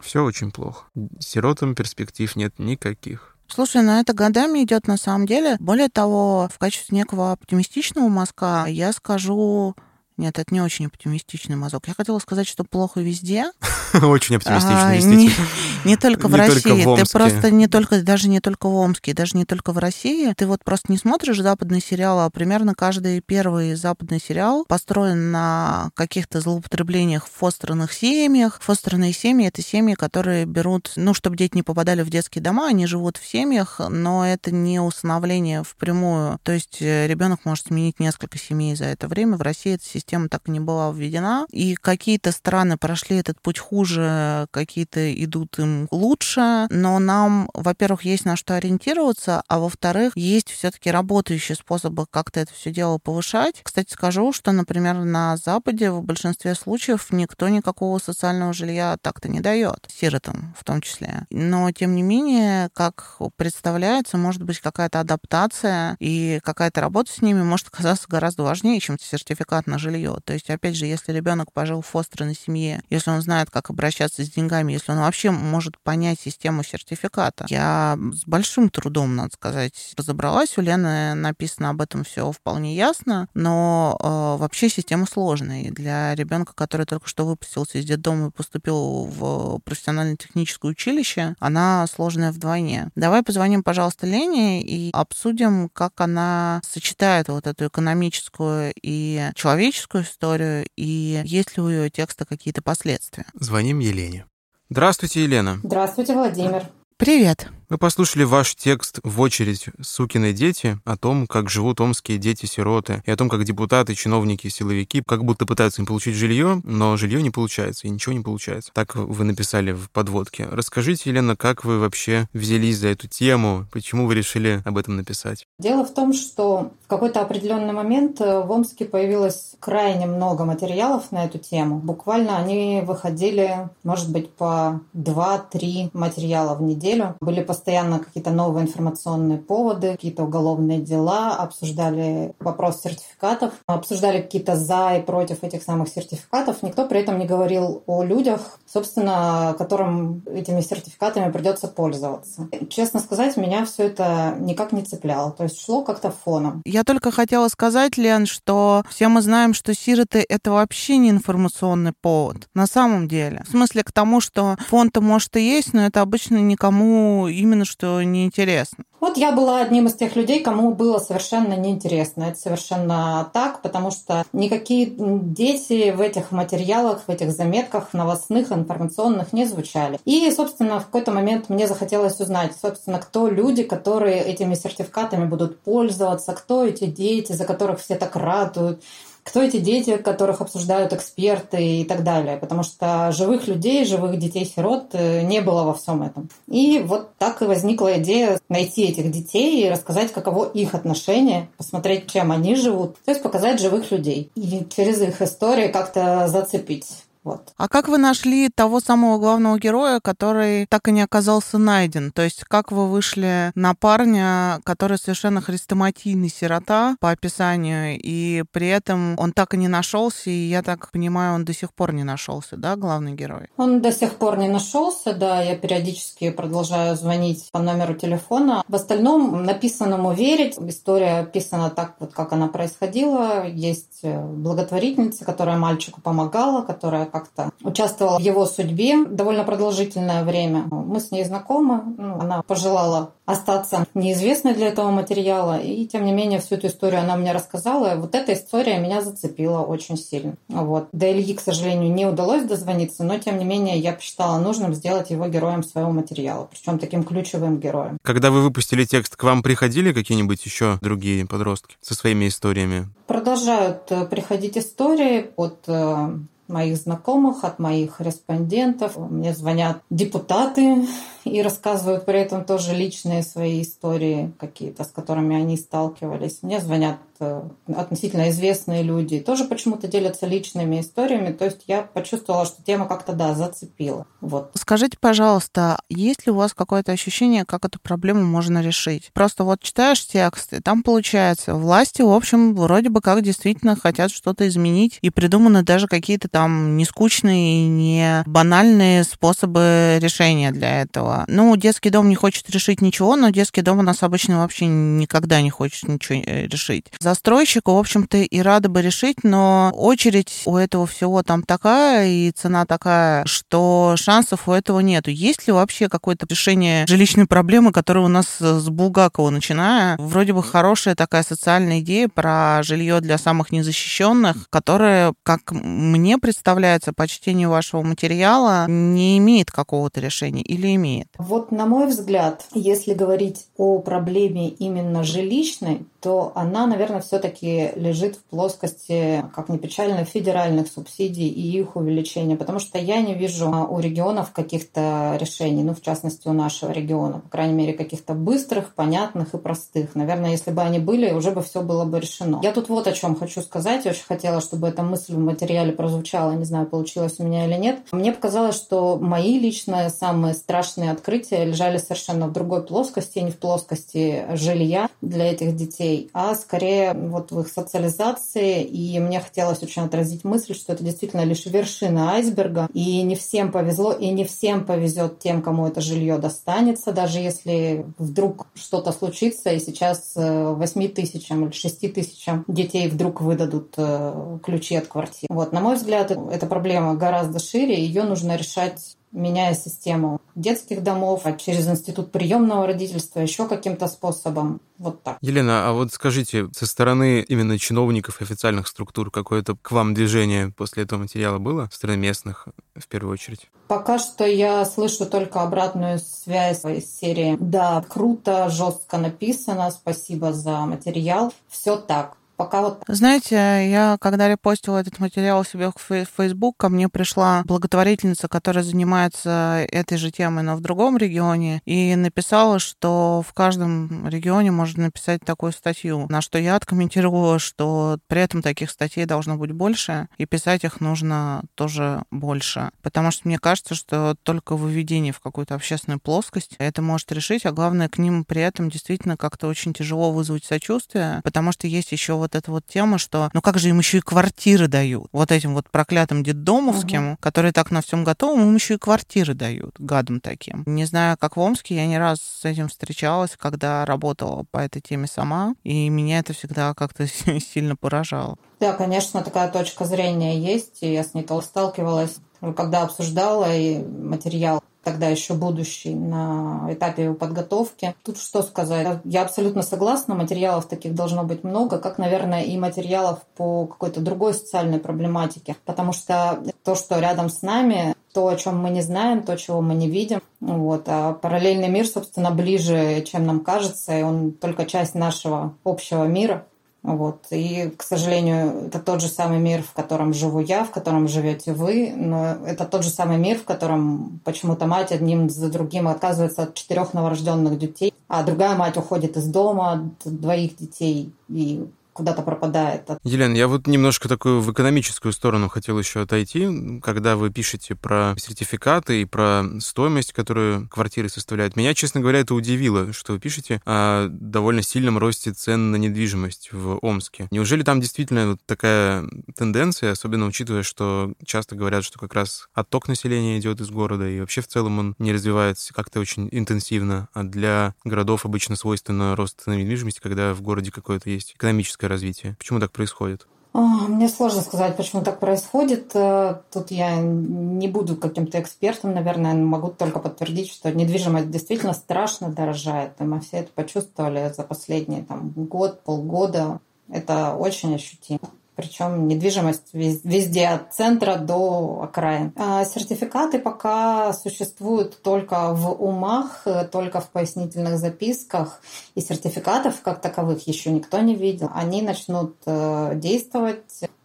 Все 0.00 0.22
очень 0.22 0.50
плохо. 0.50 0.84
Сиротам 1.18 1.74
перспектив 1.74 2.34
нет 2.36 2.58
никаких. 2.58 3.36
Слушай, 3.48 3.82
ну 3.82 3.98
это 3.98 4.12
годами 4.12 4.62
идет 4.62 4.86
на 4.86 4.96
самом 4.96 5.26
деле. 5.26 5.56
Более 5.58 5.88
того, 5.88 6.48
в 6.52 6.58
качестве 6.58 6.98
некого 6.98 7.32
оптимистичного 7.32 8.08
мазка 8.08 8.66
я 8.68 8.92
скажу 8.92 9.74
нет, 10.18 10.38
это 10.38 10.52
не 10.52 10.60
очень 10.60 10.86
оптимистичный 10.86 11.54
мазок. 11.54 11.86
Я 11.86 11.94
хотела 11.94 12.18
сказать, 12.18 12.48
что 12.48 12.64
плохо 12.64 13.00
везде. 13.00 13.52
Очень 13.94 14.36
оптимистично, 14.36 14.92
действительно. 14.92 15.46
Не 15.84 15.96
только 15.96 16.28
в 16.28 16.34
России. 16.34 16.96
Ты 16.96 17.10
просто 17.10 17.50
не 17.50 17.68
только, 17.68 18.02
даже 18.02 18.28
не 18.28 18.40
только 18.40 18.68
в 18.68 18.74
Омске, 18.74 19.14
даже 19.14 19.36
не 19.36 19.44
только 19.44 19.72
в 19.72 19.78
России. 19.78 20.32
Ты 20.36 20.46
вот 20.46 20.64
просто 20.64 20.90
не 20.90 20.98
смотришь 20.98 21.38
западный 21.38 21.80
сериал, 21.80 22.20
а 22.20 22.30
примерно 22.30 22.74
каждый 22.74 23.20
первый 23.20 23.74
западный 23.76 24.20
сериал 24.20 24.64
построен 24.68 25.30
на 25.30 25.90
каких-то 25.94 26.40
злоупотреблениях 26.40 27.26
в 27.26 27.30
фостерных 27.30 27.92
семьях. 27.92 28.58
Фостерные 28.60 29.12
семьи— 29.12 29.46
это 29.48 29.62
семьи, 29.62 29.94
которые 29.94 30.46
берут, 30.46 30.92
ну, 30.96 31.14
чтобы 31.14 31.36
дети 31.36 31.54
не 31.54 31.62
попадали 31.62 32.02
в 32.02 32.10
детские 32.10 32.42
дома, 32.42 32.66
они 32.66 32.86
живут 32.86 33.16
в 33.16 33.26
семьях, 33.26 33.80
но 33.88 34.26
это 34.26 34.50
не 34.50 34.80
усыновление 34.80 35.62
впрямую. 35.62 36.40
То 36.42 36.52
есть 36.52 36.78
э, 36.80 37.06
ребенок 37.06 37.44
может 37.44 37.66
сменить 37.66 38.00
несколько 38.00 38.36
семей 38.36 38.74
за 38.74 38.86
это 38.86 39.06
время. 39.06 39.36
В 39.36 39.42
России 39.42 39.74
эта 39.74 39.84
система 39.84 40.07
система 40.08 40.28
так 40.30 40.48
и 40.48 40.50
не 40.50 40.60
была 40.60 40.90
введена. 40.90 41.46
И 41.50 41.74
какие-то 41.74 42.32
страны 42.32 42.78
прошли 42.78 43.18
этот 43.18 43.40
путь 43.42 43.58
хуже, 43.58 44.46
какие-то 44.50 45.12
идут 45.22 45.58
им 45.58 45.86
лучше. 45.90 46.66
Но 46.70 46.98
нам, 46.98 47.50
во-первых, 47.52 48.04
есть 48.04 48.24
на 48.24 48.36
что 48.36 48.54
ориентироваться, 48.54 49.42
а 49.48 49.58
во-вторых, 49.58 50.12
есть 50.16 50.50
все-таки 50.50 50.90
работающие 50.90 51.56
способы 51.56 52.06
как-то 52.10 52.40
это 52.40 52.54
все 52.54 52.70
дело 52.70 52.98
повышать. 52.98 53.60
Кстати, 53.62 53.92
скажу, 53.92 54.32
что, 54.32 54.52
например, 54.52 54.94
на 55.04 55.36
Западе 55.36 55.90
в 55.90 56.02
большинстве 56.02 56.54
случаев 56.54 57.08
никто 57.10 57.48
никакого 57.48 57.98
социального 57.98 58.54
жилья 58.54 58.96
так-то 59.02 59.28
не 59.28 59.40
дает, 59.40 59.86
сиротам 59.88 60.54
в 60.58 60.64
том 60.64 60.80
числе. 60.80 61.26
Но, 61.30 61.70
тем 61.72 61.94
не 61.94 62.02
менее, 62.02 62.70
как 62.72 63.18
представляется, 63.36 64.16
может 64.16 64.42
быть 64.42 64.60
какая-то 64.60 65.00
адаптация 65.00 65.96
и 66.00 66.40
какая-то 66.42 66.80
работа 66.80 67.12
с 67.12 67.20
ними 67.20 67.42
может 67.42 67.68
оказаться 67.72 68.06
гораздо 68.08 68.44
важнее, 68.44 68.80
чем 68.80 68.96
сертификат 68.98 69.66
на 69.66 69.78
жилье 69.78 69.97
жилье. 69.98 70.18
То 70.24 70.32
есть, 70.32 70.48
опять 70.50 70.76
же, 70.76 70.86
если 70.86 71.12
ребенок 71.12 71.52
пожил 71.52 71.82
в 71.82 71.86
фостерной 71.86 72.34
семье, 72.34 72.82
если 72.90 73.10
он 73.10 73.20
знает, 73.20 73.50
как 73.50 73.70
обращаться 73.70 74.24
с 74.24 74.30
деньгами, 74.30 74.72
если 74.72 74.92
он 74.92 74.98
вообще 74.98 75.30
может 75.30 75.78
понять 75.78 76.20
систему 76.20 76.62
сертификата. 76.62 77.46
Я 77.48 77.98
с 78.12 78.24
большим 78.26 78.70
трудом, 78.70 79.16
надо 79.16 79.30
сказать, 79.34 79.94
разобралась. 79.96 80.56
У 80.56 80.60
Лены 80.60 81.14
написано 81.14 81.70
об 81.70 81.80
этом 81.80 82.04
все 82.04 82.30
вполне 82.32 82.74
ясно, 82.74 83.28
но 83.34 83.96
э, 84.00 84.40
вообще 84.40 84.68
система 84.68 85.06
сложная. 85.06 85.62
И 85.62 85.70
для 85.70 86.14
ребенка, 86.14 86.52
который 86.54 86.86
только 86.86 87.08
что 87.08 87.26
выпустился 87.26 87.78
из 87.78 87.84
детдома 87.84 88.28
и 88.28 88.30
поступил 88.30 89.04
в 89.04 89.60
профессионально-техническое 89.64 90.70
училище, 90.70 91.34
она 91.40 91.86
сложная 91.86 92.32
вдвойне. 92.32 92.90
Давай 92.94 93.22
позвоним, 93.22 93.62
пожалуйста, 93.62 94.06
Лене 94.06 94.62
и 94.62 94.90
обсудим, 94.92 95.68
как 95.68 96.00
она 96.00 96.60
сочетает 96.64 97.28
вот 97.28 97.46
эту 97.46 97.66
экономическую 97.66 98.72
и 98.82 99.30
человеческую 99.34 99.87
историю, 99.96 100.66
и 100.76 101.22
есть 101.24 101.56
ли 101.56 101.62
у 101.62 101.68
ее 101.68 101.90
текста 101.90 102.24
какие-то 102.24 102.62
последствия. 102.62 103.26
Звоним 103.34 103.78
Елене. 103.78 104.26
Здравствуйте, 104.70 105.22
Елена. 105.22 105.60
Здравствуйте, 105.62 106.14
Владимир. 106.14 106.64
Привет. 106.96 107.48
Мы 107.70 107.76
послушали 107.76 108.24
ваш 108.24 108.54
текст 108.54 108.98
в 109.02 109.20
очередь 109.20 109.66
«Сукины 109.82 110.32
дети» 110.32 110.78
о 110.86 110.96
том, 110.96 111.26
как 111.26 111.50
живут 111.50 111.82
омские 111.82 112.16
дети-сироты, 112.16 113.02
и 113.04 113.10
о 113.10 113.16
том, 113.16 113.28
как 113.28 113.44
депутаты, 113.44 113.94
чиновники, 113.94 114.48
силовики 114.48 115.02
как 115.06 115.22
будто 115.22 115.44
пытаются 115.44 115.82
им 115.82 115.86
получить 115.86 116.14
жилье, 116.14 116.62
но 116.64 116.96
жилье 116.96 117.20
не 117.20 117.28
получается, 117.28 117.86
и 117.86 117.90
ничего 117.90 118.14
не 118.14 118.20
получается. 118.20 118.70
Так 118.72 118.94
вы 118.96 119.22
написали 119.24 119.72
в 119.72 119.90
подводке. 119.90 120.48
Расскажите, 120.50 121.10
Елена, 121.10 121.36
как 121.36 121.62
вы 121.62 121.78
вообще 121.78 122.26
взялись 122.32 122.78
за 122.78 122.88
эту 122.88 123.06
тему, 123.06 123.66
почему 123.70 124.06
вы 124.06 124.14
решили 124.14 124.62
об 124.64 124.78
этом 124.78 124.96
написать? 124.96 125.44
Дело 125.58 125.84
в 125.84 125.92
том, 125.92 126.14
что 126.14 126.72
в 126.84 126.86
какой-то 126.86 127.20
определенный 127.20 127.74
момент 127.74 128.18
э, 128.22 128.40
в 128.40 128.50
Омске 128.50 128.86
появилось 128.86 129.56
крайне 129.60 130.06
много 130.06 130.46
материалов 130.46 131.12
на 131.12 131.26
эту 131.26 131.36
тему. 131.36 131.80
Буквально 131.80 132.38
они 132.38 132.82
выходили, 132.82 133.68
может 133.84 134.10
быть, 134.10 134.30
по 134.30 134.80
2-3 134.94 135.90
материала 135.92 136.54
в 136.54 136.62
неделю. 136.62 137.14
Были 137.20 137.42
постоянно 137.58 137.98
какие-то 137.98 138.30
новые 138.30 138.66
информационные 138.66 139.38
поводы, 139.38 139.92
какие-то 139.92 140.22
уголовные 140.22 140.80
дела, 140.80 141.34
обсуждали 141.36 142.32
вопрос 142.38 142.82
сертификатов, 142.82 143.52
обсуждали 143.66 144.22
какие-то 144.22 144.54
за 144.54 144.96
и 144.96 145.02
против 145.02 145.42
этих 145.42 145.64
самых 145.64 145.88
сертификатов. 145.88 146.62
Никто 146.62 146.86
при 146.86 147.00
этом 147.00 147.18
не 147.18 147.26
говорил 147.26 147.82
о 147.86 148.04
людях, 148.04 148.58
собственно, 148.66 149.56
которым 149.58 150.22
этими 150.26 150.60
сертификатами 150.60 151.32
придется 151.32 151.66
пользоваться. 151.66 152.48
Честно 152.70 153.00
сказать, 153.00 153.36
меня 153.36 153.64
все 153.66 153.86
это 153.86 154.36
никак 154.38 154.72
не 154.72 154.82
цепляло. 154.82 155.32
То 155.32 155.44
есть 155.44 155.60
шло 155.60 155.82
как-то 155.82 156.12
фоном. 156.12 156.62
Я 156.64 156.84
только 156.84 157.10
хотела 157.10 157.48
сказать, 157.48 157.96
Лен, 157.96 158.26
что 158.26 158.84
все 158.88 159.08
мы 159.08 159.20
знаем, 159.20 159.52
что 159.52 159.74
сироты— 159.74 160.24
это 160.28 160.52
вообще 160.52 160.96
не 160.98 161.10
информационный 161.10 161.92
повод. 162.00 162.48
На 162.54 162.66
самом 162.68 163.08
деле. 163.08 163.42
В 163.48 163.50
смысле 163.50 163.82
к 163.82 163.90
тому, 163.90 164.20
что 164.20 164.56
фонд-то 164.68 165.00
может 165.00 165.36
и 165.36 165.40
есть, 165.40 165.74
но 165.74 165.86
это 165.86 166.02
обычно 166.02 166.36
никому 166.36 167.26
именно 167.48 167.64
что 167.64 168.02
неинтересно. 168.02 168.84
Вот 169.00 169.16
я 169.16 169.32
была 169.32 169.60
одним 169.60 169.86
из 169.86 169.94
тех 169.94 170.16
людей, 170.16 170.40
кому 170.40 170.72
было 170.72 170.98
совершенно 170.98 171.54
неинтересно. 171.54 172.24
Это 172.24 172.38
совершенно 172.38 173.30
так, 173.32 173.62
потому 173.62 173.90
что 173.90 174.24
никакие 174.32 174.92
дети 174.96 175.92
в 175.92 176.00
этих 176.00 176.30
материалах, 176.30 177.04
в 177.06 177.10
этих 177.10 177.30
заметках 177.30 177.92
новостных, 177.92 178.52
информационных 178.52 179.32
не 179.32 179.44
звучали. 179.44 179.98
И, 180.04 180.30
собственно, 180.30 180.80
в 180.80 180.86
какой-то 180.86 181.12
момент 181.12 181.48
мне 181.48 181.66
захотелось 181.66 182.20
узнать, 182.20 182.52
собственно, 182.60 182.98
кто 182.98 183.28
люди, 183.28 183.62
которые 183.62 184.20
этими 184.20 184.54
сертификатами 184.54 185.26
будут 185.26 185.60
пользоваться, 185.60 186.32
кто 186.32 186.64
эти 186.64 186.84
дети, 186.84 187.32
за 187.32 187.44
которых 187.44 187.80
все 187.80 187.94
так 187.94 188.16
радуют, 188.16 188.82
кто 189.28 189.42
эти 189.42 189.58
дети, 189.58 189.98
которых 189.98 190.40
обсуждают 190.40 190.94
эксперты 190.94 191.80
и 191.80 191.84
так 191.84 192.02
далее. 192.02 192.38
Потому 192.38 192.62
что 192.62 193.12
живых 193.12 193.46
людей, 193.46 193.84
живых 193.84 194.18
детей-сирот 194.18 194.88
э, 194.92 195.20
не 195.22 195.42
было 195.42 195.64
во 195.64 195.74
всем 195.74 196.02
этом. 196.02 196.30
И 196.46 196.82
вот 196.84 197.10
так 197.18 197.42
и 197.42 197.44
возникла 197.44 197.98
идея 197.98 198.40
найти 198.48 198.86
этих 198.86 199.10
детей 199.10 199.62
и 199.62 199.68
рассказать, 199.68 200.12
каково 200.12 200.46
их 200.46 200.74
отношение, 200.74 201.50
посмотреть, 201.58 202.10
чем 202.10 202.32
они 202.32 202.54
живут, 202.54 202.96
то 203.04 203.10
есть 203.10 203.22
показать 203.22 203.60
живых 203.60 203.90
людей. 203.90 204.30
И 204.34 204.66
через 204.74 205.02
их 205.02 205.20
истории 205.20 205.68
как-то 205.68 206.26
зацепить 206.28 206.86
вот. 207.24 207.52
А 207.56 207.68
как 207.68 207.88
вы 207.88 207.98
нашли 207.98 208.48
того 208.48 208.80
самого 208.80 209.18
главного 209.18 209.58
героя, 209.58 210.00
который 210.00 210.66
так 210.66 210.88
и 210.88 210.92
не 210.92 211.02
оказался 211.02 211.58
найден? 211.58 212.12
То 212.12 212.22
есть 212.22 212.44
как 212.44 212.72
вы 212.72 212.88
вышли 212.88 213.52
на 213.54 213.74
парня, 213.74 214.60
который 214.64 214.98
совершенно 214.98 215.40
хрестоматийный 215.40 216.28
сирота 216.28 216.96
по 217.00 217.10
описанию, 217.10 217.98
и 218.00 218.44
при 218.52 218.68
этом 218.68 219.18
он 219.18 219.32
так 219.32 219.54
и 219.54 219.56
не 219.56 219.68
нашелся, 219.68 220.30
и 220.30 220.48
я 220.48 220.62
так 220.62 220.90
понимаю, 220.90 221.34
он 221.34 221.44
до 221.44 221.52
сих 221.52 221.72
пор 221.72 221.92
не 221.92 222.04
нашелся, 222.04 222.56
да, 222.56 222.76
главный 222.76 223.14
герой? 223.14 223.48
Он 223.56 223.80
до 223.80 223.92
сих 223.92 224.14
пор 224.14 224.38
не 224.38 224.48
нашелся, 224.48 225.14
да, 225.14 225.42
я 225.42 225.56
периодически 225.56 226.30
продолжаю 226.30 226.96
звонить 226.96 227.48
по 227.52 227.60
номеру 227.60 227.94
телефона. 227.94 228.62
В 228.68 228.74
остальном 228.74 229.44
написанному 229.44 230.12
верить. 230.12 230.56
История 230.58 231.20
описана 231.20 231.70
так, 231.70 231.96
вот 232.00 232.12
как 232.12 232.32
она 232.32 232.48
происходила. 232.48 233.46
Есть 233.46 234.00
э, 234.02 234.20
благотворительница, 234.20 235.24
которая 235.24 235.56
мальчику 235.56 236.00
помогала, 236.00 236.62
которая 236.62 237.06
как-то 237.18 237.50
участвовала 237.62 238.18
в 238.18 238.22
его 238.22 238.46
судьбе 238.46 239.04
довольно 239.04 239.44
продолжительное 239.44 240.24
время. 240.24 240.64
Мы 240.70 241.00
с 241.00 241.10
ней 241.10 241.24
знакомы. 241.24 241.82
Ну, 241.96 242.18
она 242.20 242.42
пожелала 242.42 243.12
остаться 243.26 243.86
неизвестной 243.94 244.54
для 244.54 244.68
этого 244.68 244.90
материала. 244.90 245.58
И, 245.58 245.86
тем 245.86 246.04
не 246.04 246.12
менее, 246.12 246.40
всю 246.40 246.54
эту 246.54 246.68
историю 246.68 247.00
она 247.00 247.16
мне 247.16 247.32
рассказала. 247.32 247.94
И 247.94 247.98
вот 247.98 248.14
эта 248.14 248.32
история 248.32 248.78
меня 248.78 249.02
зацепила 249.02 249.60
очень 249.60 249.98
сильно. 249.98 250.34
Вот. 250.48 250.88
До 250.92 251.10
Ильи, 251.10 251.34
к 251.34 251.40
сожалению, 251.40 251.92
не 251.92 252.06
удалось 252.06 252.44
дозвониться, 252.44 253.04
но, 253.04 253.18
тем 253.18 253.38
не 253.38 253.44
менее, 253.44 253.78
я 253.78 253.92
посчитала 253.92 254.38
нужным 254.38 254.74
сделать 254.74 255.10
его 255.10 255.26
героем 255.28 255.62
своего 255.62 255.90
материала, 255.90 256.48
причем 256.50 256.78
таким 256.78 257.04
ключевым 257.04 257.58
героем. 257.58 257.98
Когда 258.02 258.30
вы 258.30 258.42
выпустили 258.42 258.84
текст, 258.84 259.16
к 259.16 259.22
вам 259.22 259.42
приходили 259.42 259.92
какие-нибудь 259.92 260.44
еще 260.44 260.78
другие 260.80 261.26
подростки 261.26 261.76
со 261.80 261.94
своими 261.94 262.28
историями? 262.28 262.88
Продолжают 263.06 263.90
э, 263.90 264.06
приходить 264.06 264.56
истории 264.56 265.30
от 265.36 265.64
э, 265.66 266.10
моих 266.48 266.76
знакомых, 266.76 267.44
от 267.44 267.58
моих 267.58 268.00
респондентов. 268.00 268.96
Мне 268.96 269.34
звонят 269.34 269.82
депутаты 269.90 270.86
и 271.24 271.42
рассказывают 271.42 272.04
при 272.04 272.20
этом 272.20 272.44
тоже 272.44 272.74
личные 272.74 273.22
свои 273.22 273.62
истории 273.62 274.32
какие-то, 274.38 274.84
с 274.84 274.88
которыми 274.88 275.36
они 275.36 275.56
сталкивались. 275.56 276.38
Мне 276.42 276.60
звонят 276.60 276.98
э, 277.20 277.42
относительно 277.74 278.30
известные 278.30 278.82
люди, 278.82 279.20
тоже 279.20 279.44
почему-то 279.44 279.88
делятся 279.88 280.26
личными 280.26 280.80
историями. 280.80 281.32
То 281.32 281.46
есть 281.46 281.62
я 281.66 281.82
почувствовала, 281.82 282.46
что 282.46 282.62
тема 282.62 282.86
как-то, 282.86 283.12
да, 283.12 283.34
зацепила. 283.34 284.06
Вот. 284.20 284.50
Скажите, 284.54 284.96
пожалуйста, 285.00 285.78
есть 285.88 286.26
ли 286.26 286.32
у 286.32 286.36
вас 286.36 286.54
какое-то 286.54 286.92
ощущение, 286.92 287.44
как 287.44 287.64
эту 287.64 287.78
проблему 287.80 288.24
можно 288.24 288.60
решить? 288.60 289.10
Просто 289.12 289.44
вот 289.44 289.60
читаешь 289.60 290.06
текст, 290.06 290.52
и 290.52 290.60
там 290.60 290.82
получается, 290.82 291.54
власти, 291.54 292.02
в 292.02 292.10
общем, 292.10 292.54
вроде 292.54 292.88
бы 292.88 293.00
как 293.00 293.22
действительно 293.22 293.76
хотят 293.76 294.10
что-то 294.10 294.46
изменить, 294.48 294.98
и 295.02 295.10
придуманы 295.10 295.62
даже 295.62 295.86
какие-то 295.86 296.28
там 296.28 296.76
не 296.76 296.84
скучные, 296.84 297.68
не 297.68 298.22
банальные 298.26 299.04
способы 299.04 299.98
решения 300.00 300.50
для 300.52 300.82
этого. 300.82 301.17
Ну, 301.26 301.56
детский 301.56 301.90
дом 301.90 302.08
не 302.08 302.14
хочет 302.14 302.48
решить 302.50 302.80
ничего, 302.80 303.16
но 303.16 303.30
детский 303.30 303.62
дом 303.62 303.78
у 303.78 303.82
нас 303.82 304.02
обычно 304.02 304.38
вообще 304.38 304.66
никогда 304.66 305.40
не 305.40 305.50
хочет 305.50 305.88
ничего 305.88 306.18
э, 306.24 306.46
решить. 306.46 306.86
Застройщику, 307.00 307.74
в 307.74 307.78
общем-то, 307.78 308.18
и 308.18 308.40
рады 308.40 308.68
бы 308.68 308.82
решить, 308.82 309.24
но 309.24 309.70
очередь 309.74 310.42
у 310.44 310.56
этого 310.56 310.86
всего 310.86 311.22
там 311.22 311.42
такая, 311.42 312.08
и 312.08 312.30
цена 312.30 312.66
такая, 312.66 313.24
что 313.26 313.94
шансов 313.96 314.48
у 314.48 314.52
этого 314.52 314.80
нету. 314.80 315.10
Есть 315.10 315.46
ли 315.46 315.52
вообще 315.52 315.88
какое-то 315.88 316.26
решение 316.28 316.86
жилищной 316.86 317.26
проблемы, 317.26 317.72
которое 317.72 318.00
у 318.00 318.08
нас 318.08 318.38
с 318.38 318.68
Булгакова 318.68 319.30
начиная? 319.30 319.96
Вроде 319.98 320.32
бы 320.32 320.42
хорошая 320.42 320.94
такая 320.94 321.22
социальная 321.22 321.80
идея 321.80 322.08
про 322.08 322.62
жилье 322.62 323.00
для 323.00 323.18
самых 323.18 323.52
незащищенных, 323.52 324.48
которая, 324.50 325.14
как 325.22 325.52
мне 325.52 326.18
представляется 326.18 326.92
по 326.92 327.06
чтению 327.06 327.50
вашего 327.50 327.82
материала, 327.82 328.66
не 328.68 329.18
имеет 329.18 329.50
какого-то 329.50 330.00
решения 330.00 330.42
или 330.42 330.74
имеет? 330.74 330.97
Вот 331.18 331.50
на 331.50 331.66
мой 331.66 331.86
взгляд, 331.86 332.46
если 332.54 332.94
говорить 332.94 333.46
о 333.56 333.78
проблеме 333.78 334.48
именно 334.48 335.02
жилищной, 335.04 335.86
то 336.00 336.32
она, 336.34 336.66
наверное, 336.66 337.00
все-таки 337.00 337.70
лежит 337.74 338.16
в 338.16 338.22
плоскости, 338.24 339.24
как 339.34 339.48
ни 339.48 339.56
печально, 339.56 340.04
федеральных 340.04 340.68
субсидий 340.68 341.28
и 341.28 341.58
их 341.58 341.74
увеличения, 341.76 342.36
потому 342.36 342.60
что 342.60 342.78
я 342.78 343.00
не 343.00 343.14
вижу 343.14 343.48
у 343.48 343.80
регионов 343.80 344.32
каких-то 344.32 345.16
решений, 345.20 345.64
ну, 345.64 345.74
в 345.74 345.82
частности, 345.82 346.28
у 346.28 346.32
нашего 346.32 346.70
региона, 346.70 347.20
по 347.20 347.28
крайней 347.28 347.54
мере, 347.54 347.72
каких-то 347.72 348.14
быстрых, 348.14 348.74
понятных 348.74 349.34
и 349.34 349.38
простых. 349.38 349.94
Наверное, 349.94 350.30
если 350.30 350.52
бы 350.52 350.62
они 350.62 350.78
были, 350.78 351.12
уже 351.12 351.32
бы 351.32 351.42
все 351.42 351.62
было 351.62 351.84
бы 351.84 351.98
решено. 351.98 352.40
Я 352.42 352.52
тут 352.52 352.68
вот 352.68 352.86
о 352.86 352.92
чем 352.92 353.16
хочу 353.16 353.40
сказать. 353.42 353.84
Я 353.84 353.90
очень 353.90 354.06
хотела, 354.06 354.40
чтобы 354.40 354.68
эта 354.68 354.82
мысль 354.82 355.14
в 355.14 355.18
материале 355.18 355.72
прозвучала. 355.72 356.32
Не 356.32 356.44
знаю, 356.44 356.66
получилось 356.66 357.16
у 357.18 357.24
меня 357.24 357.46
или 357.46 357.54
нет. 357.54 357.80
Мне 357.90 358.12
показалось, 358.12 358.54
что 358.54 358.96
мои 358.96 359.38
личные 359.38 359.90
самые 359.90 360.34
страшные 360.34 360.87
открытия 360.88 361.44
лежали 361.44 361.78
совершенно 361.78 362.28
в 362.28 362.32
другой 362.32 362.64
плоскости, 362.64 363.18
не 363.18 363.30
в 363.30 363.38
плоскости 363.38 364.24
жилья 364.34 364.88
для 365.00 365.32
этих 365.32 365.56
детей, 365.56 366.10
а 366.12 366.34
скорее 366.34 366.94
вот 366.94 367.30
в 367.30 367.40
их 367.40 367.48
социализации, 367.48 368.62
и 368.62 368.98
мне 368.98 369.20
хотелось 369.20 369.62
очень 369.62 369.82
отразить 369.82 370.24
мысль, 370.24 370.54
что 370.54 370.72
это 370.72 370.84
действительно 370.84 371.24
лишь 371.24 371.46
вершина 371.46 372.12
айсберга, 372.12 372.68
и 372.72 373.02
не 373.02 373.16
всем 373.16 373.52
повезло, 373.52 373.92
и 373.92 374.10
не 374.10 374.24
всем 374.24 374.64
повезет 374.64 375.18
тем, 375.18 375.42
кому 375.42 375.66
это 375.66 375.80
жилье 375.80 376.18
достанется, 376.18 376.92
даже 376.92 377.18
если 377.18 377.86
вдруг 377.98 378.46
что-то 378.54 378.92
случится, 378.92 379.50
и 379.50 379.60
сейчас 379.60 380.12
8 380.14 380.82
э, 380.82 380.88
тысячам 380.88 381.44
или 381.44 381.52
6 381.52 381.92
тысячам 381.92 382.44
детей 382.48 382.88
вдруг 382.88 383.20
выдадут 383.20 383.74
э, 383.76 384.38
ключи 384.42 384.76
от 384.76 384.86
квартир. 384.86 385.28
Вот, 385.30 385.52
на 385.52 385.60
мой 385.60 385.76
взгляд, 385.76 386.10
эта 386.10 386.46
проблема 386.46 386.94
гораздо 386.94 387.38
шире, 387.38 387.80
ее 387.80 388.02
нужно 388.04 388.36
решать 388.36 388.97
меняя 389.12 389.54
систему 389.54 390.20
детских 390.34 390.82
домов, 390.82 391.22
а 391.24 391.32
через 391.32 391.68
институт 391.68 392.12
приемного 392.12 392.66
родительства, 392.66 393.20
еще 393.20 393.48
каким-то 393.48 393.88
способом. 393.88 394.60
Вот 394.78 395.02
так. 395.02 395.18
Елена, 395.20 395.68
а 395.68 395.72
вот 395.72 395.92
скажите, 395.92 396.48
со 396.52 396.66
стороны 396.66 397.20
именно 397.20 397.58
чиновников 397.58 398.20
и 398.20 398.24
официальных 398.24 398.68
структур 398.68 399.10
какое-то 399.10 399.56
к 399.60 399.72
вам 399.72 399.94
движение 399.94 400.52
после 400.56 400.84
этого 400.84 401.00
материала 401.00 401.38
было? 401.38 401.68
Со 401.70 401.78
стороны 401.78 401.98
местных, 401.98 402.46
в 402.76 402.86
первую 402.86 403.12
очередь? 403.12 403.50
Пока 403.66 403.98
что 403.98 404.24
я 404.24 404.64
слышу 404.64 405.04
только 405.06 405.42
обратную 405.42 405.98
связь 405.98 406.64
из 406.64 406.98
серии 406.98 407.36
«Да, 407.40 407.84
круто, 407.88 408.48
жестко 408.50 408.98
написано, 408.98 409.70
спасибо 409.70 410.32
за 410.32 410.60
материал». 410.60 411.32
Все 411.48 411.76
так. 411.76 412.16
Пока 412.38 412.60
вот... 412.60 412.84
Знаете, 412.86 413.34
я 413.34 413.96
когда 414.00 414.28
репостила 414.28 414.78
этот 414.78 415.00
материал 415.00 415.44
себе 415.44 415.72
в 415.74 416.06
Facebook, 416.16 416.56
ко 416.56 416.68
мне 416.68 416.88
пришла 416.88 417.42
благотворительница, 417.44 418.28
которая 418.28 418.62
занимается 418.62 419.66
этой 419.68 419.98
же 419.98 420.12
темой, 420.12 420.44
но 420.44 420.54
в 420.54 420.60
другом 420.60 420.96
регионе, 420.96 421.60
и 421.64 421.96
написала, 421.96 422.60
что 422.60 423.24
в 423.28 423.32
каждом 423.32 424.08
регионе 424.08 424.52
можно 424.52 424.84
написать 424.84 425.20
такую 425.24 425.50
статью, 425.50 426.06
на 426.08 426.20
что 426.20 426.38
я 426.38 426.54
откомментировала, 426.54 427.40
что 427.40 427.98
при 428.06 428.22
этом 428.22 428.40
таких 428.40 428.70
статей 428.70 429.04
должно 429.04 429.36
быть 429.36 429.50
больше, 429.50 430.06
и 430.16 430.24
писать 430.24 430.62
их 430.62 430.80
нужно 430.80 431.42
тоже 431.56 432.04
больше. 432.12 432.70
Потому 432.82 433.10
что 433.10 433.26
мне 433.26 433.40
кажется, 433.40 433.74
что 433.74 434.14
только 434.22 434.54
выведение 434.54 435.12
в 435.12 435.18
какую-то 435.18 435.56
общественную 435.56 435.98
плоскость 435.98 436.54
это 436.58 436.82
может 436.82 437.10
решить, 437.10 437.46
а 437.46 437.50
главное, 437.50 437.88
к 437.88 437.98
ним 437.98 438.24
при 438.24 438.42
этом 438.42 438.70
действительно 438.70 439.16
как-то 439.16 439.48
очень 439.48 439.72
тяжело 439.72 440.12
вызвать 440.12 440.44
сочувствие, 440.44 441.20
потому 441.24 441.50
что 441.50 441.66
есть 441.66 441.90
еще 441.90 442.12
вот 442.12 442.27
вот 442.28 442.38
эта 442.38 442.50
вот 442.50 442.66
тема, 442.66 442.98
что 442.98 443.30
ну 443.32 443.40
как 443.40 443.58
же 443.58 443.70
им 443.70 443.78
еще 443.78 443.98
и 443.98 444.02
квартиры 444.02 444.68
дают. 444.68 445.08
Вот 445.12 445.32
этим 445.32 445.54
вот 445.54 445.70
проклятым 445.70 446.22
детдомовским, 446.22 447.12
угу. 447.12 447.18
которые 447.20 447.52
так 447.52 447.70
на 447.70 447.80
всем 447.80 448.04
готовы, 448.04 448.42
им 448.42 448.54
еще 448.54 448.74
и 448.74 448.78
квартиры 448.78 449.34
дают, 449.34 449.74
гадом 449.78 450.20
таким. 450.20 450.62
Не 450.66 450.84
знаю, 450.84 451.16
как 451.18 451.36
в 451.36 451.40
Омске, 451.40 451.76
я 451.76 451.86
не 451.86 451.98
раз 451.98 452.18
с 452.20 452.44
этим 452.44 452.68
встречалась, 452.68 453.36
когда 453.38 453.84
работала 453.84 454.44
по 454.50 454.58
этой 454.58 454.82
теме 454.82 455.06
сама, 455.06 455.54
и 455.64 455.88
меня 455.88 456.18
это 456.18 456.34
всегда 456.34 456.74
как-то 456.74 457.06
сильно 457.40 457.76
поражало. 457.76 458.36
Да, 458.60 458.72
конечно, 458.72 459.22
такая 459.22 459.50
точка 459.50 459.84
зрения 459.84 460.38
есть, 460.38 460.82
и 460.82 460.92
я 460.92 461.04
с 461.04 461.14
ней 461.14 461.26
сталкивалась, 461.42 462.16
когда 462.40 462.82
обсуждала 462.82 463.54
и 463.54 463.82
материал 463.82 464.62
тогда 464.88 465.08
еще 465.08 465.34
будущий 465.34 465.94
на 465.94 466.66
этапе 466.70 467.04
его 467.04 467.14
подготовки. 467.14 467.94
Тут 468.04 468.18
что 468.18 468.42
сказать? 468.42 469.00
Я 469.04 469.22
абсолютно 469.22 469.62
согласна, 469.62 470.14
материалов 470.14 470.66
таких 470.66 470.94
должно 470.94 471.24
быть 471.24 471.44
много, 471.44 471.78
как, 471.78 471.98
наверное, 471.98 472.42
и 472.42 472.56
материалов 472.56 473.18
по 473.36 473.66
какой-то 473.66 474.00
другой 474.00 474.32
социальной 474.32 474.78
проблематике. 474.78 475.56
Потому 475.66 475.92
что 475.92 476.42
то, 476.64 476.74
что 476.74 476.98
рядом 477.00 477.28
с 477.28 477.42
нами, 477.42 477.94
то, 478.14 478.28
о 478.28 478.36
чем 478.36 478.58
мы 478.58 478.70
не 478.70 478.80
знаем, 478.80 479.22
то, 479.22 479.36
чего 479.36 479.60
мы 479.60 479.74
не 479.74 479.90
видим. 479.90 480.22
Вот. 480.40 480.84
А 480.86 481.12
параллельный 481.12 481.68
мир, 481.68 481.86
собственно, 481.86 482.30
ближе, 482.30 483.02
чем 483.02 483.26
нам 483.26 483.40
кажется, 483.40 483.98
и 483.98 484.02
он 484.02 484.32
только 484.32 484.64
часть 484.64 484.94
нашего 484.94 485.54
общего 485.64 486.04
мира. 486.04 486.46
Вот. 486.82 487.26
И, 487.30 487.72
к 487.76 487.82
сожалению, 487.82 488.66
это 488.66 488.78
тот 488.78 489.00
же 489.00 489.08
самый 489.08 489.38
мир, 489.38 489.62
в 489.62 489.72
котором 489.72 490.14
живу 490.14 490.40
я, 490.40 490.64
в 490.64 490.70
котором 490.70 491.08
живете 491.08 491.52
вы, 491.52 491.92
но 491.94 492.36
это 492.46 492.64
тот 492.64 492.84
же 492.84 492.90
самый 492.90 493.18
мир, 493.18 493.38
в 493.38 493.44
котором 493.44 494.20
почему-то 494.24 494.66
мать 494.66 494.92
одним 494.92 495.28
за 495.28 495.50
другим 495.50 495.88
отказывается 495.88 496.44
от 496.44 496.54
четырех 496.54 496.94
новорожденных 496.94 497.58
детей, 497.58 497.92
а 498.06 498.22
другая 498.22 498.56
мать 498.56 498.76
уходит 498.76 499.16
из 499.16 499.26
дома 499.26 499.72
от 499.72 500.20
двоих 500.20 500.56
детей 500.56 501.12
и 501.28 501.68
куда-то 501.98 502.22
пропадает. 502.22 502.88
Елена, 503.02 503.34
я 503.34 503.48
вот 503.48 503.66
немножко 503.66 504.08
такую 504.08 504.40
в 504.40 504.52
экономическую 504.52 505.12
сторону 505.12 505.48
хотел 505.48 505.76
еще 505.80 506.00
отойти. 506.00 506.80
Когда 506.80 507.16
вы 507.16 507.30
пишете 507.30 507.74
про 507.74 508.14
сертификаты 508.16 509.02
и 509.02 509.04
про 509.04 509.42
стоимость, 509.58 510.12
которую 510.12 510.68
квартиры 510.68 511.08
составляют, 511.08 511.56
меня, 511.56 511.74
честно 511.74 512.00
говоря, 512.00 512.20
это 512.20 512.36
удивило, 512.36 512.92
что 512.92 513.14
вы 513.14 513.18
пишете 513.18 513.60
о 513.66 514.06
довольно 514.08 514.62
сильном 514.62 514.96
росте 514.96 515.32
цен 515.32 515.72
на 515.72 515.76
недвижимость 515.76 516.50
в 516.52 516.78
Омске. 516.82 517.26
Неужели 517.32 517.64
там 517.64 517.80
действительно 517.80 518.28
вот 518.30 518.40
такая 518.46 519.04
тенденция, 519.36 519.90
особенно 519.90 520.26
учитывая, 520.26 520.62
что 520.62 521.14
часто 521.26 521.56
говорят, 521.56 521.82
что 521.82 521.98
как 521.98 522.14
раз 522.14 522.48
отток 522.54 522.86
населения 522.86 523.40
идет 523.40 523.60
из 523.60 523.70
города, 523.70 524.08
и 524.08 524.20
вообще 524.20 524.40
в 524.40 524.46
целом 524.46 524.78
он 524.78 524.94
не 525.00 525.12
развивается 525.12 525.74
как-то 525.74 525.98
очень 525.98 526.28
интенсивно, 526.30 527.08
а 527.12 527.24
для 527.24 527.74
городов 527.82 528.24
обычно 528.24 528.54
свойственно 528.54 529.16
рост 529.16 529.42
на 529.46 529.56
недвижимости, 529.56 529.98
когда 529.98 530.32
в 530.32 530.42
городе 530.42 530.70
какое-то 530.70 531.10
есть 531.10 531.32
экономическое 531.34 531.87
развитие? 531.88 532.36
Почему 532.38 532.60
так 532.60 532.70
происходит? 532.70 533.26
Мне 533.54 534.08
сложно 534.08 534.42
сказать, 534.42 534.76
почему 534.76 535.02
так 535.02 535.18
происходит. 535.18 535.90
Э, 535.94 536.42
тут 536.52 536.70
я 536.70 536.96
не 537.00 537.66
буду 537.66 537.96
каким-то 537.96 538.40
экспертом, 538.40 538.94
наверное, 538.94 539.34
могу 539.34 539.68
только 539.68 539.98
подтвердить, 539.98 540.52
что 540.52 540.70
недвижимость 540.70 541.30
действительно 541.30 541.72
страшно 541.72 542.28
дорожает. 542.28 542.92
И 543.00 543.04
мы 543.04 543.20
все 543.20 543.38
это 543.38 543.50
почувствовали 543.52 544.32
за 544.36 544.44
последние 544.44 545.02
там, 545.02 545.30
год, 545.34 545.82
полгода. 545.82 546.60
Это 546.88 547.34
очень 547.34 547.74
ощутимо 547.74 548.30
причем 548.58 549.06
недвижимость 549.06 549.68
везде 549.72 550.48
от 550.48 550.74
центра 550.74 551.14
до 551.14 551.82
окраин. 551.84 552.32
А 552.34 552.64
сертификаты 552.64 553.38
пока 553.38 554.12
существуют 554.12 555.00
только 555.00 555.54
в 555.54 555.80
умах, 555.80 556.44
только 556.72 557.00
в 557.00 557.08
пояснительных 557.10 557.78
записках, 557.78 558.60
и 558.96 559.00
сертификатов 559.00 559.80
как 559.80 560.00
таковых 560.00 560.48
еще 560.48 560.72
никто 560.72 560.98
не 560.98 561.14
видел. 561.14 561.52
Они 561.54 561.82
начнут 561.82 562.34
э, 562.46 562.94
действовать 562.96 563.62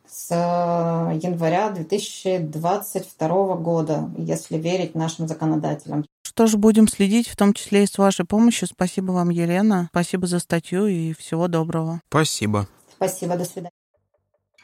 с 0.07 0.31
января 0.31 1.71
2022 1.71 3.55
года, 3.55 4.11
если 4.19 4.59
верить 4.59 4.93
нашим 4.93 5.27
законодателям. 5.27 6.05
Что 6.21 6.45
ж, 6.45 6.57
будем 6.57 6.87
следить, 6.87 7.27
в 7.27 7.35
том 7.35 7.53
числе 7.53 7.85
и 7.85 7.87
с 7.87 7.97
вашей 7.97 8.25
помощью. 8.25 8.67
Спасибо 8.67 9.13
вам, 9.13 9.29
Елена. 9.29 9.87
Спасибо 9.91 10.27
за 10.27 10.37
статью 10.37 10.85
и 10.85 11.13
всего 11.13 11.47
доброго. 11.47 12.01
Спасибо. 12.09 12.67
Спасибо, 12.95 13.35
до 13.35 13.45
свидания. 13.45 13.82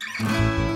Música 0.02 0.69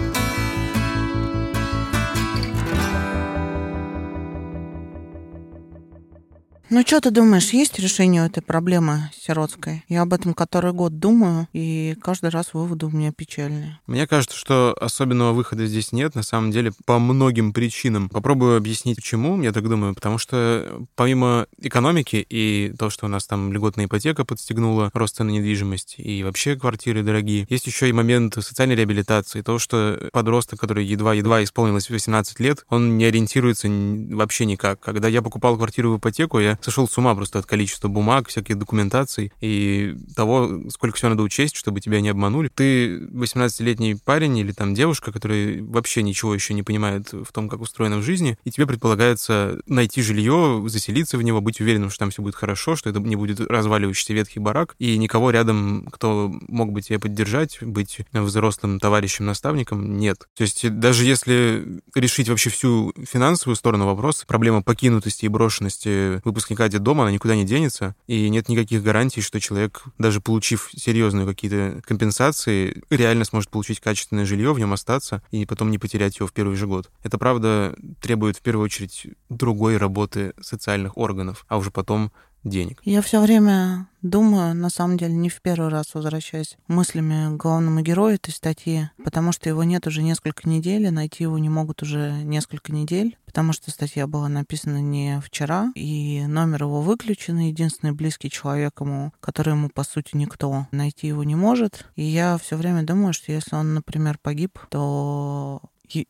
Ну, 6.75 6.81
что 6.81 6.99
ты 7.01 7.11
думаешь, 7.11 7.53
есть 7.53 7.77
решение 7.77 8.25
этой 8.25 8.41
проблемы 8.41 9.11
сиротской? 9.15 9.83
Я 9.89 10.01
об 10.01 10.11
этом 10.11 10.33
который 10.33 10.73
год 10.73 10.97
думаю, 10.97 11.47
и 11.53 11.95
каждый 12.01 12.31
раз 12.31 12.55
выводы 12.55 12.87
у 12.87 12.89
меня 12.89 13.11
печальные. 13.11 13.79
Мне 13.85 14.07
кажется, 14.07 14.35
что 14.35 14.75
особенного 14.81 15.33
выхода 15.33 15.67
здесь 15.67 15.91
нет, 15.91 16.15
на 16.15 16.23
самом 16.23 16.49
деле, 16.49 16.71
по 16.87 16.97
многим 16.97 17.53
причинам. 17.53 18.09
Попробую 18.09 18.57
объяснить, 18.57 18.95
почему, 18.95 19.39
я 19.43 19.51
так 19.51 19.69
думаю, 19.69 19.93
потому 19.93 20.17
что 20.17 20.83
помимо 20.95 21.45
экономики 21.61 22.25
и 22.27 22.73
то, 22.75 22.89
что 22.89 23.05
у 23.05 23.09
нас 23.09 23.27
там 23.27 23.53
льготная 23.53 23.85
ипотека 23.85 24.25
подстегнула 24.25 24.89
рост 24.95 25.17
цен 25.17 25.27
на 25.27 25.29
недвижимость, 25.29 25.93
и 25.99 26.23
вообще 26.23 26.55
квартиры 26.55 27.03
дорогие, 27.03 27.45
есть 27.51 27.67
еще 27.67 27.87
и 27.87 27.93
момент 27.93 28.33
социальной 28.33 28.75
реабилитации, 28.75 29.43
то, 29.43 29.59
что 29.59 30.09
подросток, 30.11 30.59
который 30.59 30.87
едва-едва 30.87 31.43
исполнилось 31.43 31.91
18 31.91 32.39
лет, 32.39 32.65
он 32.69 32.97
не 32.97 33.05
ориентируется 33.05 33.67
вообще 33.69 34.47
никак. 34.47 34.79
Когда 34.79 35.07
я 35.07 35.21
покупал 35.21 35.55
квартиру 35.55 35.93
в 35.93 35.99
ипотеку, 35.99 36.39
я 36.39 36.57
сошел 36.63 36.87
с 36.87 36.97
ума 36.97 37.15
просто 37.15 37.39
от 37.39 37.45
количества 37.45 37.87
бумаг, 37.87 38.27
всяких 38.27 38.57
документаций 38.57 39.31
и 39.41 39.95
того, 40.15 40.69
сколько 40.69 40.97
всего 40.97 41.09
надо 41.09 41.23
учесть, 41.23 41.55
чтобы 41.55 41.81
тебя 41.81 42.01
не 42.01 42.09
обманули. 42.09 42.49
Ты 42.53 42.99
18-летний 42.99 43.95
парень 43.95 44.37
или 44.37 44.51
там 44.51 44.73
девушка, 44.73 45.11
который 45.11 45.61
вообще 45.61 46.03
ничего 46.03 46.33
еще 46.33 46.53
не 46.53 46.63
понимает 46.63 47.11
в 47.11 47.31
том, 47.31 47.49
как 47.49 47.61
устроено 47.61 47.97
в 47.97 48.03
жизни, 48.03 48.37
и 48.43 48.51
тебе 48.51 48.67
предполагается 48.67 49.59
найти 49.65 50.01
жилье, 50.01 50.63
заселиться 50.67 51.17
в 51.17 51.21
него, 51.21 51.41
быть 51.41 51.59
уверенным, 51.59 51.89
что 51.89 51.99
там 51.99 52.11
все 52.11 52.21
будет 52.21 52.35
хорошо, 52.35 52.75
что 52.75 52.89
это 52.89 52.99
не 52.99 53.15
будет 53.15 53.39
разваливающийся 53.39 54.13
ветхий 54.13 54.39
барак, 54.39 54.75
и 54.79 54.97
никого 54.97 55.31
рядом, 55.31 55.87
кто 55.91 56.31
мог 56.47 56.71
бы 56.71 56.81
тебя 56.81 56.99
поддержать, 56.99 57.57
быть 57.61 57.99
взрослым 58.11 58.79
товарищем, 58.79 59.25
наставником, 59.25 59.97
нет. 59.97 60.27
То 60.35 60.43
есть 60.43 60.69
даже 60.79 61.05
если 61.05 61.81
решить 61.95 62.29
вообще 62.29 62.49
всю 62.49 62.93
финансовую 63.09 63.55
сторону 63.55 63.85
вопроса, 63.85 64.25
проблема 64.27 64.61
покинутости 64.61 65.25
и 65.25 65.29
брошенности 65.29 66.21
выпускников 66.23 66.52
выпускника 66.53 66.83
дома, 66.83 67.03
она 67.03 67.11
никуда 67.11 67.35
не 67.35 67.45
денется, 67.45 67.95
и 68.07 68.29
нет 68.29 68.49
никаких 68.49 68.83
гарантий, 68.83 69.21
что 69.21 69.39
человек, 69.39 69.83
даже 69.97 70.21
получив 70.21 70.69
серьезные 70.75 71.25
какие-то 71.25 71.81
компенсации, 71.85 72.83
реально 72.89 73.25
сможет 73.25 73.49
получить 73.49 73.79
качественное 73.79 74.25
жилье, 74.25 74.53
в 74.53 74.59
нем 74.59 74.73
остаться 74.73 75.21
и 75.31 75.45
потом 75.45 75.71
не 75.71 75.77
потерять 75.77 76.17
его 76.17 76.27
в 76.27 76.33
первый 76.33 76.55
же 76.55 76.67
год. 76.67 76.89
Это, 77.03 77.17
правда, 77.17 77.75
требует 78.01 78.37
в 78.37 78.41
первую 78.41 78.65
очередь 78.65 79.07
другой 79.29 79.77
работы 79.77 80.33
социальных 80.41 80.97
органов, 80.97 81.45
а 81.47 81.57
уже 81.57 81.71
потом 81.71 82.11
денег. 82.43 82.81
Я 82.83 83.01
все 83.01 83.21
время 83.21 83.87
думаю, 84.01 84.53
на 84.53 84.69
самом 84.69 84.97
деле, 84.97 85.13
не 85.13 85.29
в 85.29 85.41
первый 85.41 85.69
раз 85.69 85.93
возвращаясь 85.93 86.57
мыслями 86.67 87.35
к 87.35 87.41
главному 87.41 87.81
герою 87.81 88.15
этой 88.15 88.31
статьи, 88.31 88.89
потому 89.03 89.31
что 89.31 89.49
его 89.49 89.63
нет 89.63 89.87
уже 89.87 90.03
несколько 90.03 90.47
недель, 90.47 90.85
и 90.85 90.91
найти 90.91 91.23
его 91.23 91.37
не 91.37 91.49
могут 91.49 91.81
уже 91.81 92.11
несколько 92.23 92.71
недель, 92.71 93.17
потому 93.25 93.53
что 93.53 93.71
статья 93.71 94.05
была 94.05 94.27
написана 94.27 94.81
не 94.81 95.21
вчера, 95.21 95.71
и 95.75 96.25
номер 96.27 96.63
его 96.63 96.81
выключен, 96.81 97.39
и 97.39 97.47
единственный 97.47 97.93
близкий 97.93 98.29
человек 98.29 98.81
ему, 98.81 99.13
который 99.21 99.53
ему, 99.53 99.69
по 99.69 99.83
сути, 99.83 100.09
никто, 100.13 100.67
найти 100.71 101.07
его 101.07 101.23
не 101.23 101.35
может. 101.35 101.85
И 101.95 102.03
я 102.03 102.37
все 102.37 102.57
время 102.57 102.83
думаю, 102.83 103.13
что 103.13 103.31
если 103.31 103.55
он, 103.55 103.73
например, 103.73 104.17
погиб, 104.21 104.59
то 104.69 105.61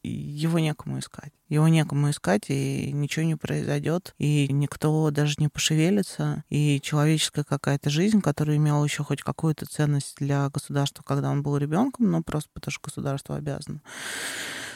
его 0.03 0.59
некому 0.59 0.99
искать. 0.99 1.31
Его 1.49 1.67
некому 1.67 2.09
искать, 2.09 2.49
и 2.49 2.91
ничего 2.91 3.25
не 3.25 3.36
произойдет, 3.36 4.15
и 4.17 4.51
никто 4.51 5.11
даже 5.11 5.36
не 5.38 5.49
пошевелится, 5.49 6.43
и 6.49 6.79
человеческая 6.81 7.43
какая-то 7.43 7.89
жизнь, 7.89 8.21
которая 8.21 8.57
имела 8.57 8.84
еще 8.84 9.03
хоть 9.03 9.21
какую-то 9.21 9.65
ценность 9.65 10.15
для 10.17 10.49
государства, 10.49 11.03
когда 11.03 11.29
он 11.29 11.43
был 11.43 11.57
ребенком, 11.57 12.09
ну 12.11 12.23
просто 12.23 12.49
потому 12.53 12.71
что 12.71 12.81
государство 12.84 13.36
обязано. 13.36 13.81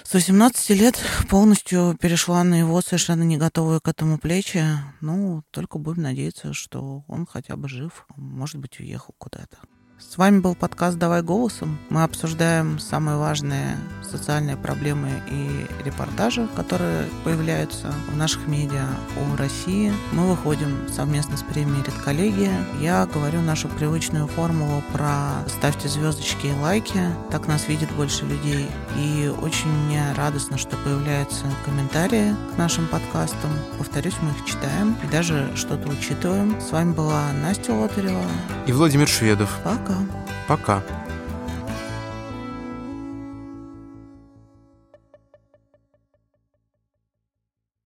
С 0.04 0.14
18 0.14 0.70
лет 0.70 0.98
полностью 1.30 1.98
перешла 2.00 2.42
на 2.46 2.56
его 2.56 2.80
совершенно 2.80 3.24
не 3.24 3.36
готовые 3.36 3.82
к 3.82 3.90
этому 3.90 4.18
плечи. 4.18 4.64
Ну, 5.02 5.44
только 5.52 5.80
будем 5.80 6.04
надеяться, 6.04 6.54
что 6.54 7.04
он 7.10 7.26
хотя 7.26 7.58
бы 7.58 7.68
жив, 7.68 8.06
может 8.16 8.56
быть, 8.56 8.80
уехал 8.80 9.14
куда-то. 9.18 9.58
С 10.00 10.16
вами 10.18 10.40
был 10.40 10.54
подкаст 10.54 11.00
«Давай 11.00 11.24
голосом». 11.24 11.80
Мы 11.90 12.04
обсуждаем 12.04 12.78
самые 12.78 13.18
важные 13.18 13.78
социальные 14.04 14.56
проблемы 14.56 15.10
и 15.30 15.66
репортажи, 15.84 16.48
которые 16.56 17.10
появляются 17.24 17.92
в 18.08 18.16
наших 18.16 18.48
медиа 18.48 18.86
о 19.18 19.36
России. 19.38 19.92
Мы 20.12 20.28
выходим 20.28 20.88
совместно 20.88 21.36
с 21.36 21.42
премией 21.42 21.84
«Редколлегия». 21.84 22.54
Я 22.80 23.08
говорю 23.08 23.42
нашу 23.42 23.70
привычную 23.70 24.28
формулу 24.28 24.84
про 24.94 25.44
ставьте 25.48 25.90
звездочки 25.90 26.48
и 26.48 26.54
лайки, 26.54 27.02
так 27.32 27.48
нас 27.48 27.68
видит 27.68 27.92
больше 27.94 28.24
людей. 28.26 28.68
И 28.98 29.34
очень 29.42 29.70
мне 29.70 30.04
радостно, 30.16 30.60
что 30.60 30.78
появляются 30.78 31.46
комментарии 31.66 32.36
к 32.54 32.58
нашим 32.60 32.88
подкастам. 32.88 33.52
Повторюсь, 33.80 34.16
мы 34.22 34.30
их 34.30 34.46
читаем 34.46 34.96
и 35.04 35.08
даже 35.08 35.52
что-то 35.56 35.90
учитываем. 35.90 36.62
С 36.62 36.72
вами 36.72 36.94
была 36.94 37.34
Настя 37.42 37.74
Лотарева 37.74 38.24
и 38.68 38.72
Владимир 38.72 39.08
Шведов. 39.08 39.60
Пока. 39.88 40.02
Пока. 40.48 41.07